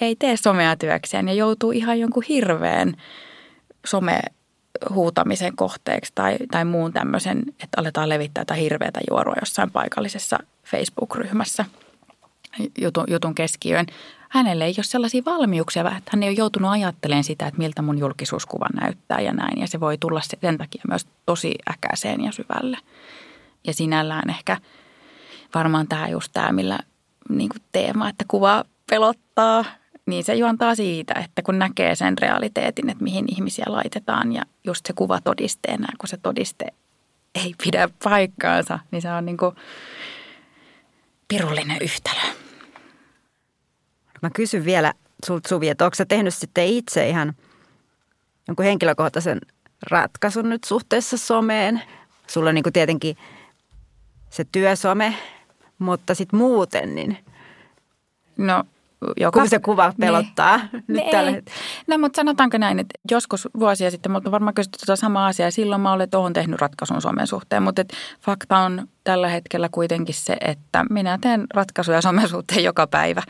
ei 0.00 0.16
tee 0.16 0.36
somea 0.36 0.76
työkseen 0.76 1.28
ja 1.28 1.34
joutuu 1.34 1.72
ihan 1.72 2.00
jonkun 2.00 2.22
hirveän 2.28 2.96
some 3.86 4.20
huutamisen 4.94 5.56
kohteeksi 5.56 6.12
tai, 6.14 6.36
tai 6.50 6.64
muun 6.64 6.92
tämmöisen, 6.92 7.42
että 7.48 7.80
aletaan 7.80 8.08
levittää 8.08 8.44
tätä 8.44 8.54
hirveätä 8.54 9.00
juorua 9.10 9.34
jossain 9.40 9.70
paikallisessa 9.70 10.38
Facebook-ryhmässä 10.64 11.64
jutun, 12.78 13.04
jutun 13.08 13.34
keskiöön. 13.34 13.86
Hänelle 14.36 14.64
ei 14.64 14.74
ole 14.78 14.84
sellaisia 14.84 15.22
valmiuksia, 15.24 15.96
että 15.96 16.10
hän 16.12 16.22
ei 16.22 16.28
ole 16.28 16.36
joutunut 16.36 16.70
ajattelemaan 16.70 17.24
sitä, 17.24 17.46
että 17.46 17.58
miltä 17.58 17.82
mun 17.82 17.98
julkisuuskuva 17.98 18.66
näyttää 18.80 19.20
ja 19.20 19.32
näin. 19.32 19.60
Ja 19.60 19.66
se 19.66 19.80
voi 19.80 19.98
tulla 19.98 20.20
sen 20.20 20.58
takia 20.58 20.82
myös 20.88 21.06
tosi 21.26 21.54
äkäiseen 21.70 22.24
ja 22.24 22.32
syvälle. 22.32 22.78
Ja 23.66 23.74
sinällään 23.74 24.30
ehkä 24.30 24.56
varmaan 25.54 25.88
tämä 25.88 26.08
just 26.08 26.32
tämä, 26.32 26.52
millä 26.52 26.78
niin 27.28 27.50
teema, 27.72 28.08
että 28.08 28.24
kuva 28.28 28.64
pelottaa– 28.90 29.64
niin 30.06 30.24
se 30.24 30.34
juontaa 30.34 30.74
siitä, 30.74 31.14
että 31.24 31.42
kun 31.42 31.58
näkee 31.58 31.94
sen 31.94 32.18
realiteetin, 32.18 32.90
että 32.90 33.04
mihin 33.04 33.24
ihmisiä 33.28 33.64
laitetaan 33.68 34.32
ja 34.32 34.42
just 34.64 34.86
se 34.86 34.92
kuva 34.92 35.20
todisteena, 35.20 35.86
kun 35.98 36.08
se 36.08 36.16
todiste 36.16 36.66
ei 37.34 37.54
pidä 37.64 37.88
paikkaansa, 38.04 38.78
niin 38.90 39.02
se 39.02 39.12
on 39.12 39.26
niin 39.26 39.36
kuin 39.36 39.56
pirullinen 41.28 41.78
yhtälö. 41.80 42.45
Mä 44.22 44.30
kysyn 44.30 44.64
vielä 44.64 44.94
sulta 45.26 45.48
Suvi, 45.48 45.68
että 45.68 45.84
onko 45.84 45.94
sä 45.94 46.04
tehnyt 46.04 46.34
sitten 46.34 46.66
itse 46.66 47.08
ihan 47.08 47.34
jonkun 48.48 48.64
henkilökohtaisen 48.64 49.40
ratkaisun 49.90 50.48
nyt 50.48 50.64
suhteessa 50.64 51.16
someen? 51.16 51.82
Sulla 52.26 52.48
on 52.48 52.54
niin 52.54 52.62
kuin 52.62 52.72
tietenkin 52.72 53.16
se 54.30 54.44
työsome, 54.52 55.14
mutta 55.78 56.14
sitten 56.14 56.38
muuten, 56.38 56.94
niin 56.94 57.18
No 58.36 58.64
joka... 59.16 59.40
Kun 59.40 59.48
se 59.48 59.58
kuva 59.58 59.92
pelottaa 60.00 60.56
ne. 60.56 60.68
nyt 60.72 60.84
ne 60.88 61.08
tällä 61.10 61.30
hetkellä. 61.30 61.60
No 61.86 61.98
mutta 61.98 62.16
sanotaanko 62.16 62.58
näin, 62.58 62.78
että 62.78 62.98
joskus 63.10 63.48
vuosia 63.58 63.90
sitten 63.90 64.12
mutta 64.12 64.30
varmaan 64.30 64.54
kysytty 64.54 64.78
tuota 64.86 65.00
samaa 65.00 65.26
asiaa. 65.26 65.50
Silloin 65.50 65.80
mä 65.80 65.92
olen, 65.92 66.08
olen 66.14 66.32
tehnyt 66.32 66.60
ratkaisun 66.60 67.02
somen 67.02 67.26
suhteen, 67.26 67.62
mutta 67.62 67.82
että 67.82 67.96
fakta 68.20 68.58
on 68.58 68.88
tällä 69.04 69.28
hetkellä 69.28 69.68
kuitenkin 69.72 70.14
se, 70.14 70.36
että 70.40 70.84
minä 70.90 71.18
teen 71.20 71.46
ratkaisuja 71.54 72.02
somen 72.02 72.28
suhteen 72.28 72.64
joka 72.64 72.86
päivä. 72.86 73.22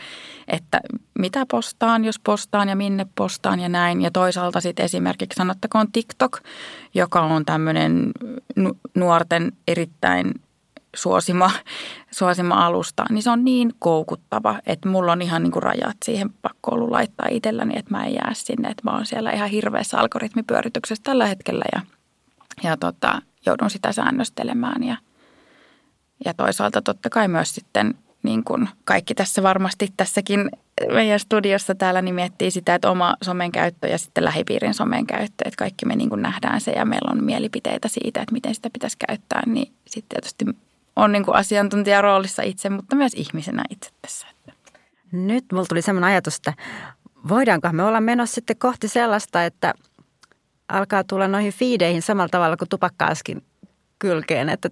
Että 0.49 0.81
mitä 1.19 1.47
postaan, 1.51 2.05
jos 2.05 2.19
postaan 2.19 2.69
ja 2.69 2.77
minne 2.77 3.07
postaan 3.15 3.61
ja 3.61 3.69
näin. 3.69 4.03
Ja 4.03 4.11
toisaalta 4.11 4.61
sitten 4.61 4.85
esimerkiksi 4.85 5.37
sanottakoon 5.37 5.93
TikTok, 5.93 6.39
joka 6.95 7.21
on 7.21 7.45
tämmöinen 7.45 8.11
nuorten 8.95 9.53
erittäin 9.69 10.33
suosima, 10.97 11.51
suosima 12.11 12.67
alusta, 12.67 13.05
niin 13.11 13.23
se 13.23 13.31
on 13.31 13.45
niin 13.45 13.73
koukuttava, 13.79 14.59
että 14.67 14.89
mulla 14.89 15.13
on 15.13 15.23
ihan 15.23 15.43
niin 15.43 15.53
kuin 15.53 15.63
rajat 15.63 15.97
siihen 16.05 16.31
pakko 16.43 16.71
ollut 16.71 16.91
laittaa 16.91 17.29
itselläni, 17.31 17.79
että 17.79 17.91
mä 17.91 18.05
en 18.05 18.15
jää 18.15 18.33
sinne, 18.35 18.69
että 18.69 18.83
mä 18.85 18.91
oon 18.97 19.07
siellä 19.07 19.31
ihan 19.31 19.49
hirveässä 19.49 19.99
algoritmipyörityksessä 19.99 21.03
tällä 21.05 21.27
hetkellä 21.27 21.65
ja, 21.73 21.81
ja 22.63 22.77
tota, 22.77 23.23
joudun 23.47 23.71
sitä 23.71 23.93
säännöstelemään 23.93 24.83
ja, 24.83 24.97
ja 26.25 26.35
toisaalta 26.35 26.83
totta 26.83 27.11
kai 27.11 27.29
myös 27.29 27.55
sitten 27.55 27.95
niin 28.23 28.45
kuin 28.45 28.69
kaikki 28.85 29.15
tässä 29.15 29.43
varmasti 29.43 29.93
tässäkin 29.97 30.51
meidän 30.93 31.21
studiossa 31.21 31.75
täällä 31.75 32.03
niin 32.03 32.15
miettii 32.15 32.51
sitä, 32.51 32.75
että 32.75 32.91
oma 32.91 33.17
somen 33.23 33.53
käyttö 33.53 33.89
ja 33.89 33.99
sitten 33.99 34.25
lähipiirin 34.25 34.75
somen 34.75 35.07
käyttö, 35.07 35.45
että 35.45 35.59
kaikki 35.59 35.87
me 35.87 35.97
niin 35.97 36.09
kuin 36.09 36.23
nähdään 36.23 36.61
se 36.61 36.71
ja 36.71 36.85
meillä 36.85 37.11
on 37.13 37.25
mielipiteitä 37.25 37.89
siitä, 37.89 38.21
että 38.21 38.33
miten 38.33 38.55
sitä 38.55 38.71
pitäisi 38.73 38.97
käyttää, 39.09 39.43
niin 39.47 39.73
sitten 39.87 40.09
tietysti 40.09 40.66
on 40.97 41.13
niin 41.13 41.25
kuin 41.25 41.37
asiantuntijaroolissa 41.37 42.43
itse, 42.43 42.71
mutta 42.71 42.97
myös 42.97 43.13
ihmisenä 43.15 43.65
itse 43.71 43.91
tässä. 44.03 44.27
Nyt 45.13 45.45
mulla 45.53 45.67
tuli 45.69 45.83
sellainen 45.83 46.11
ajatus, 46.11 46.37
että 46.37 46.55
voidaanko 47.29 47.73
me 47.73 47.83
olla 47.83 48.01
menossa 48.01 48.35
sitten 48.35 48.57
kohti 48.57 48.89
sellaista, 48.89 49.45
että 49.45 49.75
alkaa 50.69 51.05
tulla 51.05 51.29
noihin 51.29 51.53
fiideihin 51.53 52.03
samalla 52.03 52.29
tavalla 52.29 52.57
kuin 52.57 52.69
tupakkaaskin 52.69 53.43
kylkeen, 53.99 54.49
että 54.49 54.71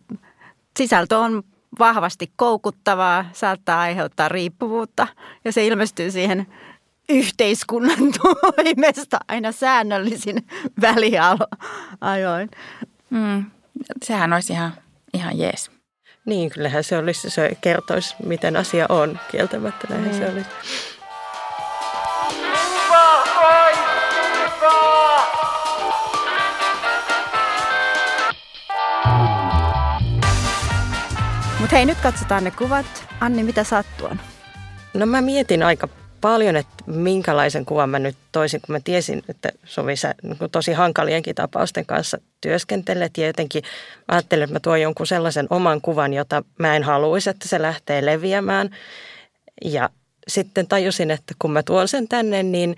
sisältö 0.79 1.19
on 1.19 1.43
vahvasti 1.79 2.33
koukuttavaa, 2.37 3.25
saattaa 3.33 3.81
aiheuttaa 3.81 4.29
riippuvuutta 4.29 5.07
ja 5.45 5.53
se 5.53 5.67
ilmestyy 5.67 6.11
siihen 6.11 6.47
yhteiskunnan 7.09 7.99
toimesta 8.23 9.19
aina 9.29 9.53
säännöllisin 9.53 10.47
väliajoin. 10.81 12.51
Mm, 13.11 13.45
sehän 14.05 14.33
olisi 14.33 14.53
ihan, 14.53 14.73
ihan 15.15 15.39
jees. 15.39 15.71
Niin, 16.25 16.51
kyllähän 16.51 16.85
se 16.85 16.99
olisi, 16.99 17.31
se 17.31 17.57
kertoisi, 17.61 18.15
miten 18.25 18.57
asia 18.57 18.87
on. 18.89 19.19
Kieltämättä 19.31 19.87
näin 19.91 20.03
niin. 20.03 20.15
se 20.15 20.31
olisi. 20.31 20.51
Mutta 31.61 31.77
hei, 31.77 31.87
nyt 31.87 31.99
katsotaan 32.03 32.45
ne 32.45 32.51
kuvat. 32.51 32.87
Anni, 33.21 33.43
mitä 33.43 33.65
sä 33.65 33.77
oot 33.77 34.21
No 34.95 35.07
mä 35.07 35.21
mietin 35.21 35.63
aika 35.63 35.89
paljon, 36.25 36.57
että 36.57 36.75
minkälaisen 36.87 37.65
kuvan 37.65 37.91
mä 37.91 37.99
nyt 37.99 38.17
toisin, 38.33 38.61
kun 38.61 38.73
mä 38.73 38.81
tiesin, 38.85 39.23
että 39.29 39.49
Sovi 39.65 39.97
sä 39.97 40.15
niin 40.23 40.51
tosi 40.53 40.73
hankalienkin 40.73 41.35
tapausten 41.35 41.87
kanssa 41.87 42.19
työskentelet 42.41 43.19
ja 43.19 43.27
jotenkin 43.27 43.63
ajattelin, 44.09 44.43
että 44.45 44.55
mä 44.55 44.61
tuon 44.61 44.81
jonkun 44.81 45.07
sellaisen 45.07 45.47
oman 45.51 45.81
kuvan, 45.81 46.13
jota 46.13 46.43
mä 46.59 46.77
en 46.77 46.83
haluaisi, 46.83 47.31
että 47.31 47.49
se 47.49 47.63
lähtee 47.63 48.07
leviämään. 48.07 48.71
Ja 49.65 49.91
sitten 50.29 50.67
tajusin, 50.67 51.11
että 51.11 51.35
kun 51.39 51.53
mä 51.53 51.63
tuon 51.63 51.89
sen 51.89 52.09
tänne, 52.09 52.43
niin 52.43 52.77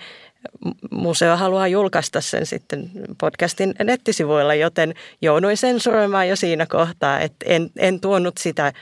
museo 0.90 1.36
haluaa 1.36 1.68
julkaista 1.68 2.20
sen 2.20 2.46
sitten 2.46 2.90
podcastin 3.20 3.74
nettisivuilla, 3.84 4.54
joten 4.54 4.94
jouduin 5.22 5.56
sensuroimaan 5.56 6.28
jo 6.28 6.36
siinä 6.36 6.66
kohtaa, 6.66 7.20
että 7.20 7.46
en, 7.48 7.70
en 7.76 8.00
tuonut 8.00 8.38
sitä 8.38 8.72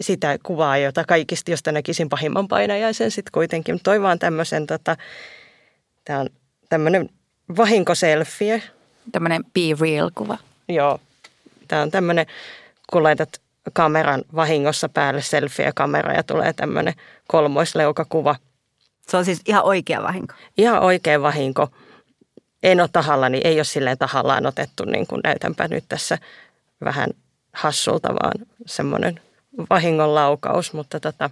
sitä 0.00 0.38
kuvaa, 0.42 0.78
jota 0.78 1.04
kaikista, 1.04 1.50
josta 1.50 1.72
näkisin 1.72 2.08
pahimman 2.08 2.48
painajaisen 2.48 3.10
sitten 3.10 3.32
kuitenkin. 3.32 3.80
Toi 3.82 4.02
vaan 4.02 4.18
tämmöisen, 4.18 4.66
tota, 4.66 4.96
tämä 6.04 6.18
on 6.18 6.28
tämmöinen 6.68 7.08
vahinkoselfie. 7.56 8.62
Tämmöinen 9.12 9.44
be 9.44 9.60
real-kuva. 9.80 10.38
Joo, 10.68 11.00
tämä 11.68 11.82
on 11.82 11.90
tämmöinen, 11.90 12.26
kun 12.90 13.02
laitat 13.02 13.40
kameran 13.72 14.22
vahingossa 14.34 14.88
päälle 14.88 15.22
selfie-kamera 15.22 16.12
ja 16.12 16.22
tulee 16.22 16.52
tämmöinen 16.52 16.94
kolmoisleukakuva. 17.28 18.36
Se 19.08 19.16
on 19.16 19.24
siis 19.24 19.40
ihan 19.46 19.64
oikea 19.64 20.02
vahinko? 20.02 20.34
Ihan 20.56 20.82
oikea 20.82 21.22
vahinko. 21.22 21.68
en 22.62 22.80
ole 22.80 22.88
tahalla, 22.92 23.28
niin 23.28 23.46
ei 23.46 23.58
ole 23.58 23.64
silleen 23.64 23.98
tahallaan 23.98 24.46
otettu, 24.46 24.84
niin 24.84 25.06
kuin 25.06 25.20
näytänpä 25.24 25.68
nyt 25.68 25.84
tässä 25.88 26.18
vähän 26.84 27.10
hassulta, 27.52 28.08
vaan 28.08 28.46
semmoinen 28.66 29.20
vahingonlaukaus, 29.70 30.72
mutta 30.72 31.00
tota, 31.00 31.30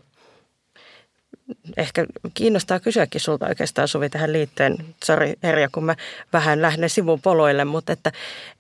ehkä 1.77 2.07
kiinnostaa 2.35 2.81
kysyäkin 2.81 3.21
sulta 3.21 3.47
oikeastaan 3.47 3.89
Suvi 3.89 4.11
tähän 4.11 4.33
liittyen. 4.33 4.77
Sori 5.05 5.35
Herja, 5.43 5.69
kun 5.73 5.85
mä 5.85 5.97
vähän 6.33 6.63
lähden 6.63 6.91
sivun 6.91 7.21
poloille, 7.21 7.65
mutta 7.65 7.93
että, 7.93 8.13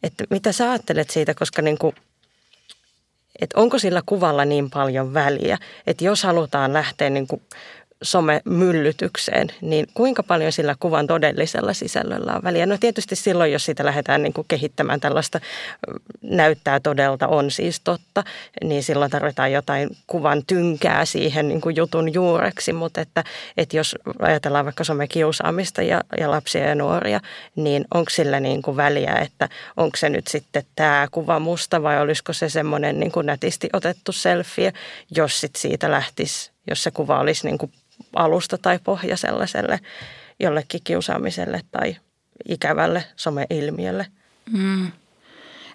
että 0.03 0.25
mitä 0.31 0.53
sä 0.53 0.71
ajattelet 0.71 1.11
siitä, 1.11 1.35
koska 1.35 1.63
niin 1.63 1.79
kuin, 1.79 1.97
että 3.41 3.61
onko 3.61 3.79
sillä 3.79 4.03
kuvalla 4.07 4.45
niin 4.45 4.71
paljon 4.71 5.15
väliä, 5.15 5.59
että 5.87 6.05
jos 6.05 6.23
halutaan 6.23 6.73
lähteä 6.73 7.11
niin 7.11 7.27
kuin 7.27 7.43
somemyllytykseen, 8.03 9.49
niin 9.61 9.87
kuinka 9.95 10.23
paljon 10.23 10.53
sillä 10.53 10.75
kuvan 10.81 11.07
todellisella 11.07 11.73
sisällöllä 11.73 12.33
on 12.33 12.43
väliä? 12.43 12.67
No 12.67 12.77
tietysti 12.81 13.17
silloin, 13.17 13.53
jos 13.53 13.65
sitä 13.65 13.85
lähdetään 13.85 14.23
niin 14.23 14.33
kuin 14.33 14.47
kehittämään 14.49 15.01
tällaista 15.01 15.41
näyttää 16.23 16.81
todelta, 16.81 17.29
on 17.29 17.51
siis 17.51 17.81
totta, 17.81 18.25
niin 18.65 18.83
silloin 18.83 19.11
tarvitaan 19.11 19.53
jotain 19.53 19.97
kuvan 20.07 20.43
tynkää 20.47 21.05
siihen 21.05 21.49
niin 21.49 21.61
kuin 21.61 21.77
jutun 21.77 22.15
juureksi, 22.15 22.73
mutta 22.73 23.01
että, 23.01 23.25
että 23.57 23.77
jos 23.77 23.97
ajatellaan 24.19 24.65
vaikka 24.65 24.85
somekiusaamista 24.85 25.83
ja, 25.83 26.01
ja 26.19 26.31
lapsia 26.31 26.69
ja 26.69 26.75
nuoria, 26.75 27.21
niin 27.57 27.85
onko 27.95 28.11
sillä 28.11 28.41
niin 28.41 28.63
kuin 28.63 28.77
väliä, 28.77 29.15
että 29.15 29.49
onko 29.77 29.97
se 29.97 30.09
nyt 30.09 30.27
sitten 30.27 30.63
tämä 30.77 31.09
kuva 31.11 31.39
musta 31.39 31.83
vai 31.83 32.01
olisiko 32.01 32.33
se 32.33 32.49
semmoinen 32.49 33.01
niin 33.01 33.13
kuin 33.13 33.27
nätisti 33.27 33.69
otettu 33.73 34.13
selfie, 34.13 34.73
jos 35.17 35.41
sit 35.41 35.57
siitä 35.57 35.91
lähtisi, 35.91 36.51
jos 36.71 36.83
se 36.83 36.91
kuva 36.91 37.21
olisi 37.21 37.47
niin 37.47 37.59
kuin 37.59 37.73
alusta 38.17 38.59
tai 38.59 38.79
pohja 38.85 39.17
sellaiselle 39.17 39.81
jollekin 40.41 40.81
kiusaamiselle 40.85 41.61
tai 41.71 41.97
ikävälle 42.49 43.05
someilmiölle. 43.17 44.07
Mm. 44.53 44.93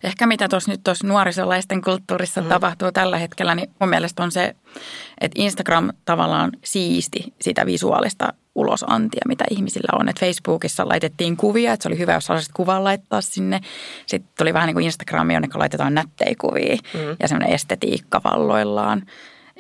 Ehkä 0.04 0.28
mitä 0.28 0.48
tuossa 0.50 0.72
nyt 0.72 0.84
tuossa 0.84 1.08
nuorisolaisten 1.08 1.82
kulttuurissa 1.82 2.42
mm. 2.42 2.48
tapahtuu 2.48 2.92
tällä 2.92 3.18
hetkellä, 3.18 3.56
niin 3.56 3.70
mun 3.80 3.90
mielestä 3.90 4.24
on 4.24 4.32
se, 4.32 4.56
että 5.22 5.42
Instagram 5.42 5.90
tavallaan 6.06 6.52
siisti 6.64 7.34
sitä 7.42 7.66
visuaalista 7.66 8.34
ulosantia, 8.56 9.22
mitä 9.28 9.46
ihmisillä 9.50 10.00
on. 10.00 10.10
Että 10.10 10.26
Facebookissa 10.26 10.88
laitettiin 10.88 11.38
kuvia, 11.38 11.74
että 11.74 11.84
se 11.84 11.90
oli 11.90 11.98
hyvä, 11.98 12.14
jos 12.14 12.30
haluaisit 12.30 12.54
kuvan 12.54 12.84
laittaa 12.84 13.22
sinne. 13.22 13.60
Sitten 14.06 14.32
tuli 14.38 14.54
vähän 14.54 14.68
niin 14.68 14.76
kuin 14.76 14.86
Instagrami, 14.86 15.34
jonne 15.34 15.48
laitetaan 15.54 15.94
nättejä 15.94 16.36
kuvia 16.42 16.76
mm. 16.94 17.16
ja 17.20 17.28
semmoinen 17.28 17.56
estetiikka 17.56 18.22
valloillaan. 18.24 19.04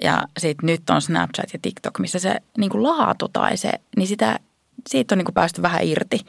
Ja 0.01 0.23
sitten 0.37 0.67
nyt 0.67 0.89
on 0.89 1.01
Snapchat 1.01 1.53
ja 1.53 1.59
TikTok, 1.61 1.99
missä 1.99 2.19
se 2.19 2.41
niin 2.57 2.69
kuin 2.69 2.83
laatu 2.83 3.27
tai 3.27 3.57
se, 3.57 3.71
niin 3.97 4.07
sitä, 4.07 4.39
siitä 4.89 5.15
on 5.15 5.17
niin 5.17 5.25
kuin 5.25 5.33
päästy 5.33 5.61
vähän 5.61 5.83
irti. 5.83 6.19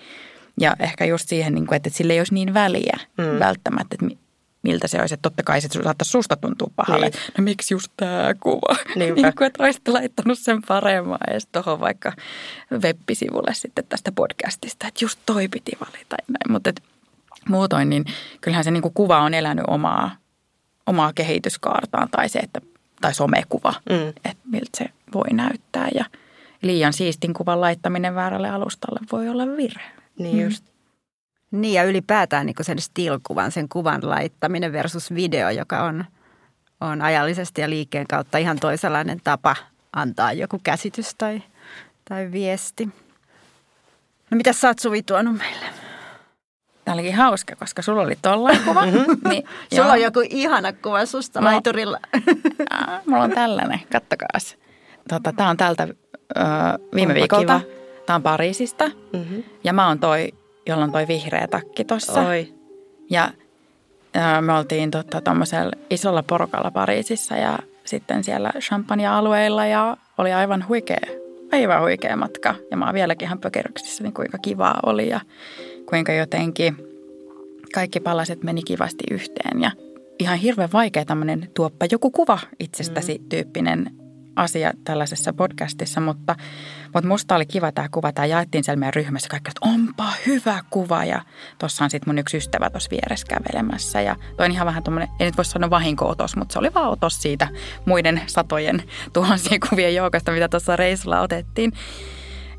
Ja 0.61 0.76
ehkä 0.78 1.04
just 1.04 1.28
siihen, 1.28 1.54
niin 1.54 1.66
kuin, 1.66 1.76
että 1.76 1.90
sille 1.90 2.12
ei 2.12 2.20
olisi 2.20 2.35
niin 2.35 2.54
väliä 2.54 2.98
mm. 3.18 3.38
välttämättä, 3.38 3.96
että 4.00 4.16
miltä 4.62 4.88
se 4.88 5.00
olisi. 5.00 5.14
Että 5.14 5.22
totta 5.22 5.42
kai 5.42 5.61
se 5.61 5.68
saattaisi 5.68 6.11
susta 6.11 6.37
tuntua 6.37 6.68
pahalle. 6.76 7.09
Niin. 7.09 7.20
No 7.38 7.44
miksi 7.44 7.74
just 7.74 7.92
tämä 7.96 8.35
kuva? 8.40 8.76
Niin 8.96 9.14
kuin, 9.14 9.46
että 9.46 9.64
olisitte 9.64 9.90
laittanut 9.90 10.38
sen 10.38 10.62
paremmin 10.62 11.16
edes 11.28 11.46
tuohon 11.46 11.81
vaikka 11.81 12.12
web-sivulle 12.72 13.54
sitten 13.54 13.85
tästä 13.88 14.12
podcastista. 14.12 14.87
Että 14.87 15.04
just 15.04 15.18
toi 15.26 15.48
piti 15.48 15.72
valita. 15.81 16.16
Näin. 16.28 16.52
Mutta 16.52 16.72
muutoin, 17.48 17.90
niin 17.90 18.04
kyllähän 18.40 18.64
se 18.64 18.70
niin 18.70 18.83
kuin 18.83 18.94
kuva 18.94 19.20
on 19.20 19.35
elänyt 19.35 19.64
omaa, 19.68 20.16
omaa 20.87 21.12
kehityskaartaan. 21.12 22.09
Tai 22.11 22.28
se, 22.28 22.38
että 22.38 22.61
tai 23.01 23.15
somekuva, 23.15 23.75
mm. 23.91 24.09
että 24.09 24.43
miltä 24.45 24.71
se 24.75 24.87
voi 25.15 25.29
näyttää. 25.33 25.89
Ja 25.95 26.05
liian 26.63 26.93
siistin 26.93 27.35
kuvan 27.35 27.61
laittaminen 27.61 28.15
väärälle 28.15 28.51
alustalle 28.51 29.01
voi 29.13 29.29
olla 29.29 29.47
virhe. 29.57 29.91
Niin 30.19 30.37
mm. 30.37 30.45
just. 30.45 30.65
Niin 31.51 31.75
ja 31.75 31.85
ylipäätään 31.85 32.47
niin 32.47 32.57
sen 32.61 32.79
still-kuvan, 32.79 33.51
sen 33.51 33.69
kuvan 33.69 34.11
laittaminen 34.11 34.73
versus 34.73 35.15
video, 35.15 35.51
joka 35.51 35.83
on, 35.83 36.05
on 36.81 37.03
ajallisesti 37.03 37.61
ja 37.61 37.71
liikkeen 37.71 38.07
kautta 38.07 38.39
ihan 38.39 38.61
toisenlainen 38.61 39.21
tapa 39.25 39.57
antaa 39.93 40.33
joku 40.33 40.61
käsitys 40.63 41.15
tai, 41.15 41.43
tai 42.09 42.33
viesti. 42.33 42.89
No 44.31 44.37
mitä 44.37 44.53
sä 44.53 44.69
oot 44.69 44.79
Suvi 44.79 45.03
tuonut 45.03 45.39
meille? 45.39 45.67
Tämä 46.88 46.94
olikin 46.96 47.14
hauska, 47.14 47.57
koska 47.57 47.83
sulla 47.83 48.03
oli 48.03 48.16
tollain 48.22 48.61
kuva. 48.64 48.87
Mm-hmm. 48.87 49.29
Niin, 49.29 49.44
sulla 49.74 49.87
joo. 49.87 49.92
on 49.92 50.01
joku 50.01 50.22
ihana 50.31 50.72
kuva 50.72 51.07
susta 51.07 51.40
no, 51.40 51.44
laiturilla. 51.44 51.98
mulla 53.07 53.22
on 53.22 53.31
tällainen, 53.31 53.81
kattokaas. 53.92 54.57
Tota, 55.09 55.33
tämä 55.33 55.51
on 55.51 55.57
tältä 55.57 55.83
ö, 55.83 56.42
viime 56.94 57.12
Onpa 57.12 57.20
viikolta. 57.20 57.61
Kiva. 57.61 57.72
Tämä 58.07 58.14
on 58.14 58.22
Pariisista. 58.22 58.90
Mm-hmm. 59.12 59.42
Ja 59.64 59.72
mä 59.72 59.88
oon 59.88 59.98
toi, 59.98 60.29
jolla 60.66 60.85
on 60.85 60.92
toi 60.92 61.09
vihreä 61.09 61.46
takki 61.46 61.85
tossa. 61.85 62.20
Oi. 62.20 62.55
Ja 63.11 63.31
ö, 64.16 64.40
me 64.40 64.53
oltiin 64.53 64.90
tota, 64.90 65.22
isolla 65.90 66.22
porukalla 66.22 66.70
Pariisissa 66.70 67.37
ja 67.37 67.59
sitten 67.85 68.24
siellä 68.24 68.53
champagne-alueilla 68.61 69.66
ja 69.66 69.96
oli 70.18 70.33
aivan 70.33 70.68
huikea, 70.68 71.07
aivan 71.53 71.83
huikea 71.83 72.16
matka. 72.16 72.55
Ja 72.70 72.77
mä 72.77 72.85
oon 72.85 72.94
vieläkin 72.94 73.27
ihan 73.27 73.38
pökerryksissä, 73.38 74.03
niin 74.03 74.14
kuinka 74.14 74.38
kivaa 74.38 74.81
oli 74.87 75.09
ja 75.09 75.20
kuinka 75.88 76.12
jotenkin 76.12 76.77
kaikki 77.74 78.01
palaset 78.01 78.44
meni 78.44 78.62
kivasti 78.62 79.05
yhteen 79.11 79.62
ja 79.62 79.70
ihan 80.18 80.38
hirveän 80.38 80.72
vaikea 80.72 81.05
tämmöinen 81.05 81.51
tuoppa 81.55 81.87
joku 81.90 82.11
kuva 82.11 82.38
itsestäsi 82.61 83.18
mm. 83.18 83.29
tyyppinen 83.29 83.90
asia 84.37 84.72
tällaisessa 84.85 85.33
podcastissa, 85.33 86.01
mutta, 86.01 86.37
mutta 86.94 87.09
musta 87.09 87.35
oli 87.35 87.46
kiva 87.46 87.72
tämä 87.72 87.88
kuva. 87.90 88.12
Tämä 88.12 88.27
jaettiin 88.27 88.64
siellä 88.64 88.79
meidän 88.79 88.94
ryhmässä 88.94 89.29
kaikki, 89.29 89.51
että 89.51 89.68
onpa 89.68 90.12
hyvä 90.27 90.61
kuva. 90.70 91.05
Ja 91.05 91.22
tuossa 91.59 91.85
on 91.85 91.90
sitten 91.90 92.09
mun 92.09 92.18
yksi 92.18 92.37
ystävä 92.37 92.70
tuossa 92.70 92.90
vieressä 92.90 93.27
kävelemässä. 93.27 94.01
Ja 94.01 94.16
toi 94.37 94.46
on 94.46 94.53
ihan 94.53 94.66
vähän 94.66 94.83
tuommoinen, 94.83 95.09
ei 95.20 95.27
nyt 95.27 95.37
voi 95.37 95.44
sanoa 95.44 95.70
vahinko-otos, 95.70 96.37
mutta 96.37 96.53
se 96.53 96.59
oli 96.59 96.74
vaan 96.74 96.90
otos 96.90 97.22
siitä 97.22 97.48
muiden 97.85 98.20
satojen 98.27 98.83
tuhansien 99.12 99.61
kuvien 99.70 99.94
joukosta, 99.94 100.33
mitä 100.33 100.48
tuossa 100.48 100.77
reissulla 100.77 101.20
otettiin. 101.20 101.72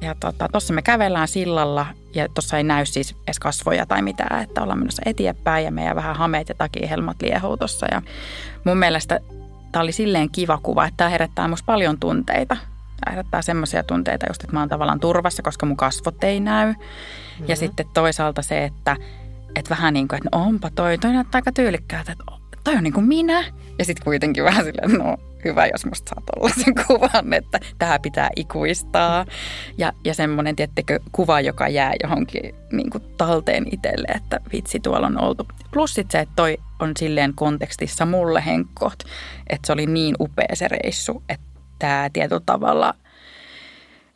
Ja 0.02 0.16
tuossa 0.20 0.48
tota, 0.52 0.74
me 0.74 0.82
kävellään 0.82 1.28
sillalla 1.28 1.86
ja 2.16 2.30
tuossa 2.30 2.58
ei 2.58 2.64
näy 2.64 2.86
siis 2.86 3.16
edes 3.28 3.40
kasvoja 3.40 3.86
tai 3.86 4.02
mitään, 4.02 4.44
että 4.44 4.62
ollaan 4.62 4.80
menossa 4.80 5.02
eteenpäin 5.06 5.66
ja 5.66 5.72
meidän 5.72 5.96
vähän 5.96 6.16
hameet 6.16 6.50
ja 6.50 6.56
takihelmat 6.56 7.22
liehuu 7.22 7.58
tuossa. 7.58 7.88
Ja 7.92 8.02
mun 8.64 8.78
mielestä 8.78 9.20
tämä 9.72 9.84
oli 9.84 9.92
silleen 9.92 10.30
kiva 10.30 10.60
kuva, 10.64 10.86
että 10.86 10.98
tämä 10.98 11.10
herättää 11.10 11.48
musta 11.48 11.66
paljon 11.66 12.00
tunteita. 12.00 12.58
Tämä 13.00 13.12
herättää 13.12 13.42
semmoisia 13.42 13.84
tunteita 13.84 14.26
just, 14.30 14.44
että 14.44 14.54
mä 14.54 14.60
oon 14.60 14.70
tavallaan 14.70 15.00
turvassa, 15.00 15.44
koska 15.44 15.66
mun 15.66 15.78
kasvot 15.78 16.24
ei 16.24 16.40
näy. 16.40 16.68
Mm-hmm. 16.68 17.46
Ja 17.48 17.56
sitten 17.56 17.86
toisaalta 17.94 18.42
se, 18.42 18.64
että, 18.64 18.98
että 19.56 19.70
vähän 19.70 19.94
niin 19.94 20.08
kuin, 20.08 20.18
että 20.18 20.30
no 20.34 20.46
onpa 20.46 20.70
toi, 20.70 20.98
toi 20.98 21.14
näyttää 21.14 21.38
aika 21.38 21.52
tyylikkäältä, 21.52 22.12
että 22.12 22.24
toi 22.64 22.76
on 22.76 22.84
niin 22.84 22.94
kuin 22.94 23.06
minä. 23.06 23.44
Ja 23.80 23.86
sitten 23.86 24.04
kuitenkin 24.04 24.44
vähän 24.44 24.66
silleen, 24.66 24.92
no 24.92 25.18
hyvä, 25.46 25.68
jos 25.68 25.86
musta 25.86 26.10
saa 26.10 26.24
tollaisen 26.36 26.76
kuvan, 26.88 27.34
että 27.34 27.60
tämä 27.78 28.00
pitää 28.00 28.30
ikuistaa. 28.36 29.26
Ja, 29.78 29.94
ja 30.06 30.14
semmoinen, 30.14 30.56
tiettekö, 30.56 31.00
kuva, 31.12 31.42
joka 31.42 31.68
jää 31.68 31.94
johonkin 32.04 32.56
niin 32.72 32.90
kuin 32.90 33.04
talteen 33.18 33.66
itselle, 33.74 34.08
että 34.16 34.40
vitsi, 34.54 34.80
tuolla 34.80 35.08
on 35.08 35.24
oltu. 35.24 35.48
Plus 35.74 35.94
sit 35.94 36.12
se, 36.12 36.20
että 36.20 36.34
toi 36.36 36.58
on 36.80 36.92
silleen 37.00 37.34
kontekstissa 37.36 38.06
mulle 38.06 38.46
henkkoht, 38.46 39.00
että 39.50 39.68
se 39.68 39.74
oli 39.74 39.86
niin 39.86 40.16
upea 40.20 40.56
se 40.56 40.68
reissu, 40.68 41.24
että 41.30 41.46
tämä 41.80 42.10
tietyllä 42.14 42.42
tavalla 42.46 42.94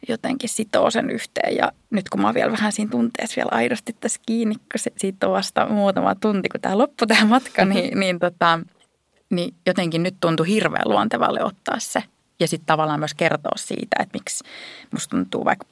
jotenkin 0.07 0.49
sitoo 0.49 0.91
sen 0.91 1.09
yhteen. 1.09 1.55
Ja 1.55 1.71
nyt 1.89 2.09
kun 2.09 2.21
mä 2.21 2.27
oon 2.27 2.33
vielä 2.33 2.51
vähän 2.51 2.71
siinä 2.71 2.91
tunteessa 2.91 3.35
vielä 3.35 3.49
aidosti 3.51 3.95
tässä 3.99 4.21
kiinni, 4.25 4.55
kun 4.55 4.63
se, 4.75 4.91
siitä 4.97 5.27
on 5.27 5.33
vasta 5.33 5.65
muutama 5.69 6.15
tunti, 6.15 6.49
kun 6.49 6.61
tämä 6.61 6.77
loppui 6.77 7.07
tämä 7.07 7.25
matka, 7.25 7.65
niin, 7.65 7.99
niin 7.99 8.19
tota, 8.19 8.59
niin 9.35 9.53
jotenkin 9.65 10.03
nyt 10.03 10.15
tuntui 10.19 10.47
hirveän 10.47 10.89
luontevalle 10.89 11.43
ottaa 11.43 11.79
se. 11.79 12.03
Ja 12.39 12.47
sitten 12.47 12.65
tavallaan 12.65 12.99
myös 12.99 13.13
kertoa 13.13 13.57
siitä, 13.57 13.95
että 13.99 14.17
miksi 14.17 14.43
musta 14.91 15.09
tuntuu 15.09 15.45
vaikka 15.45 15.65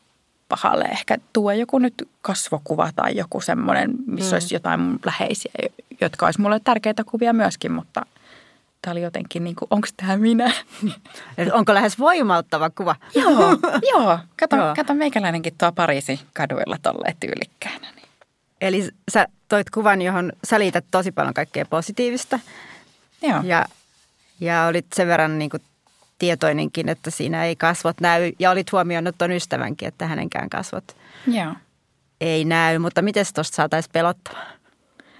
pahalle 0.49 0.85
ehkä 0.85 1.17
tuo 1.33 1.51
joku 1.51 1.79
nyt 1.79 2.09
kasvokuva 2.21 2.91
tai 2.95 3.15
joku 3.15 3.41
semmoinen, 3.41 3.91
missä 4.05 4.31
mm. 4.31 4.35
olisi 4.35 4.55
jotain 4.55 4.79
mun 4.79 4.99
läheisiä, 5.05 5.51
jotka 6.01 6.25
olisi 6.25 6.41
mulle 6.41 6.59
tärkeitä 6.63 7.03
kuvia 7.03 7.33
myöskin, 7.33 7.71
mutta 7.71 8.05
tämä 8.81 8.91
oli 8.91 9.01
jotenkin 9.01 9.43
niin 9.43 9.55
kuin, 9.55 9.67
onko 9.71 9.87
tämä 9.97 10.17
minä? 10.17 10.51
Onko 11.57 11.73
lähes 11.73 11.99
voimauttava 11.99 12.69
kuva? 12.69 12.95
joo, 13.15 13.57
joo. 13.93 14.19
Kato, 14.39 14.55
joo. 14.55 14.75
kato 14.75 14.93
meikäläinenkin 14.93 15.53
tuo 15.57 15.71
Pariisi 15.71 16.19
kaduilla 16.33 16.77
tolleen 16.81 17.15
tyylikkäänä. 17.19 17.87
Niin. 17.95 18.07
Eli 18.61 18.89
sä 19.11 19.27
toit 19.49 19.69
kuvan, 19.69 20.01
johon 20.01 20.31
sä 20.43 20.59
liität 20.59 20.85
tosi 20.91 21.11
paljon 21.11 21.33
kaikkea 21.33 21.65
positiivista– 21.65 22.39
Joo. 23.21 23.41
Ja, 23.43 23.65
ja 24.39 24.65
olit 24.65 24.85
sen 24.95 25.07
verran 25.07 25.39
niin 25.39 25.49
kuin 25.49 25.63
tietoinenkin, 26.19 26.89
että 26.89 27.11
siinä 27.11 27.45
ei 27.45 27.55
kasvot 27.55 28.01
näy. 28.01 28.31
Ja 28.39 28.51
olit 28.51 28.71
huomioinut 28.71 29.15
tuon 29.17 29.31
ystävänkin, 29.31 29.87
että 29.87 30.07
hänenkään 30.07 30.49
kasvot 30.49 30.97
Joo. 31.27 31.53
ei 32.21 32.45
näy. 32.45 32.79
Mutta 32.79 33.01
miten 33.01 33.25
tuosta 33.35 33.55
saataisiin 33.55 33.91
pelottavaa? 33.93 34.43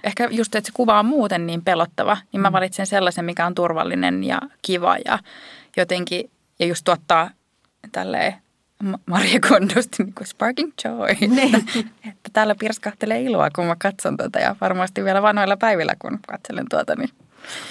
Ehkä 0.04 0.28
just, 0.30 0.54
että 0.54 0.68
se 0.68 0.72
kuva 0.74 0.98
on 0.98 1.06
muuten 1.06 1.46
niin 1.46 1.64
pelottava, 1.64 2.16
niin 2.32 2.40
mä 2.40 2.50
mm. 2.50 2.52
valitsen 2.52 2.86
sellaisen, 2.86 3.24
mikä 3.24 3.46
on 3.46 3.54
turvallinen 3.54 4.24
ja 4.24 4.40
kiva 4.62 4.96
ja 5.04 5.18
jotenkin, 5.76 6.30
ja 6.58 6.66
just 6.66 6.84
tuottaa 6.84 7.30
tälleen 7.92 8.34
Maria 9.06 9.40
Kondosti 9.48 10.02
niin 10.02 10.14
kuin 10.14 10.26
sparking 10.26 10.72
joy, 10.84 11.28
Niin. 11.28 11.54
että, 11.54 11.78
että 12.08 12.30
täällä 12.32 12.54
pirskahtelee 12.54 13.20
iloa, 13.22 13.50
kun 13.50 13.66
mä 13.66 13.76
katson 13.78 14.16
tätä 14.16 14.38
ja 14.38 14.56
varmasti 14.60 15.04
vielä 15.04 15.22
vanhoilla 15.22 15.56
päivillä, 15.56 15.94
kun 15.98 16.18
katselen 16.28 16.66
tuota, 16.70 16.96
niin 16.96 17.10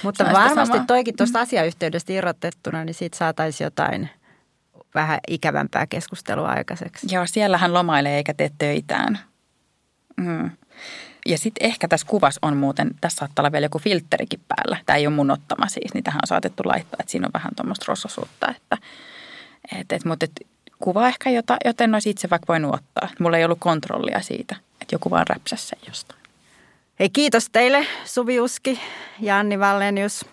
Mutta 0.04 0.24
varmasti 0.24 0.74
samaa. 0.74 0.86
toikin 0.88 1.18
tuosta 1.18 1.40
asiayhteydestä 1.40 2.14
irrotettuna, 2.14 2.86
niin 2.86 2.94
siitä 2.94 3.18
saataisiin 3.18 3.66
jotain 3.66 4.10
vähän 4.96 5.20
ikävämpää 5.28 5.88
keskustelua 5.88 6.48
aikaiseksi. 6.48 7.08
Joo, 7.12 7.28
siellä 7.28 7.58
hän 7.58 7.74
lomailee 7.74 8.18
eikä 8.18 8.34
tee 8.34 8.52
töitään. 8.58 9.20
Mm. 10.18 10.52
Ja 11.26 11.38
sitten 11.38 11.68
ehkä 11.68 11.88
tässä 11.88 12.08
kuvassa 12.08 12.40
on 12.42 12.58
muuten, 12.58 12.92
tässä 13.02 13.18
saattaa 13.18 13.44
olla 13.44 13.52
vielä 13.52 13.66
joku 13.66 13.80
filtterikin 13.80 14.40
päällä. 14.48 14.78
Tämä 14.86 14.98
ei 14.98 15.08
ole 15.08 15.16
mun 15.16 15.32
ottama 15.32 15.68
siis, 15.68 15.94
niin 15.94 16.04
tähän 16.04 16.20
on 16.24 16.28
saatettu 16.28 16.64
laittaa, 16.66 16.98
että 17.00 17.12
siinä 17.12 17.28
on 17.28 17.34
vähän 17.34 17.52
tuommoista 17.56 17.86
rososuutta. 17.88 18.48
Että, 18.56 18.78
et, 19.80 19.92
et, 19.92 20.06
mutta 20.06 20.26
et, 20.26 20.48
kuva 20.80 21.08
ehkä, 21.08 21.30
jota, 21.30 21.58
joten 21.66 21.94
olisi 21.94 22.10
itse 22.10 22.30
vaikka 22.30 22.46
voinut 22.48 22.74
ottaa. 22.74 23.10
Mulla 23.20 23.38
ei 23.38 23.46
ollut 23.46 23.60
kontrollia 23.60 24.22
siitä, 24.22 24.56
että 24.82 24.96
joku 24.96 25.10
vaan 25.10 25.28
räpsäsi 25.28 25.68
sen 25.68 25.80
jostain. 25.88 26.21
Hei 27.00 27.10
kiitos 27.10 27.48
teille 27.52 27.88
Suvi 28.06 28.40
Uski 28.40 28.80
ja 29.20 29.40
Anni 29.40 29.60
Vallenius. 29.60 30.26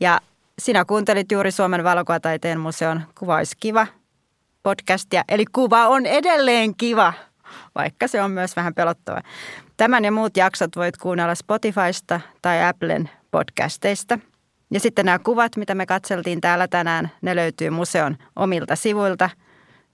Ja 0.00 0.20
sinä 0.58 0.84
kuuntelit 0.84 1.32
juuri 1.32 1.50
Suomen 1.50 1.84
valokuvataiteen 1.84 2.60
museon 2.60 3.02
Kuva 3.18 3.36
olisi 3.36 3.56
kiva 3.60 3.86
podcastia. 4.62 5.24
Eli 5.28 5.44
kuva 5.52 5.86
on 5.86 6.06
edelleen 6.06 6.76
kiva, 6.76 7.12
vaikka 7.74 8.08
se 8.08 8.22
on 8.22 8.30
myös 8.30 8.56
vähän 8.56 8.74
pelottava. 8.74 9.20
Tämän 9.76 10.04
ja 10.04 10.12
muut 10.12 10.36
jaksot 10.36 10.76
voit 10.76 10.96
kuunnella 10.96 11.34
Spotifysta 11.34 12.20
tai 12.42 12.64
Applen 12.64 13.10
podcasteista. 13.30 14.18
Ja 14.70 14.80
sitten 14.80 15.06
nämä 15.06 15.18
kuvat, 15.18 15.56
mitä 15.56 15.74
me 15.74 15.86
katseltiin 15.86 16.40
täällä 16.40 16.68
tänään, 16.68 17.10
ne 17.22 17.36
löytyy 17.36 17.70
museon 17.70 18.16
omilta 18.36 18.76
sivuilta 18.76 19.30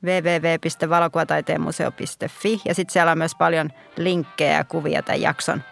www.valokuvataiteenmuseo.fi. 0.04 2.60
Ja 2.64 2.74
sitten 2.74 2.92
siellä 2.92 3.12
on 3.12 3.18
myös 3.18 3.34
paljon 3.38 3.70
linkkejä 3.96 4.56
ja 4.56 4.64
kuvia 4.64 5.02
tämän 5.02 5.20
jakson 5.20 5.62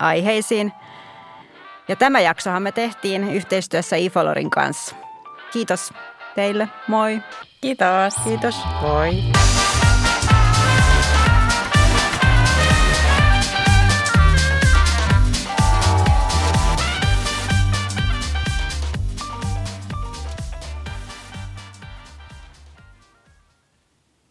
aiheisiin. 0.00 0.72
Ja 1.88 1.96
tämä 1.96 2.20
jaksohan 2.20 2.62
me 2.62 2.72
tehtiin 2.72 3.30
yhteistyössä 3.30 3.96
Ifolorin 3.96 4.50
kanssa. 4.50 4.96
Kiitos 5.52 5.92
teille. 6.34 6.68
Moi. 6.88 7.22
Kiitos. 7.60 8.14
Kiitos. 8.24 8.56
Moi. 8.80 9.12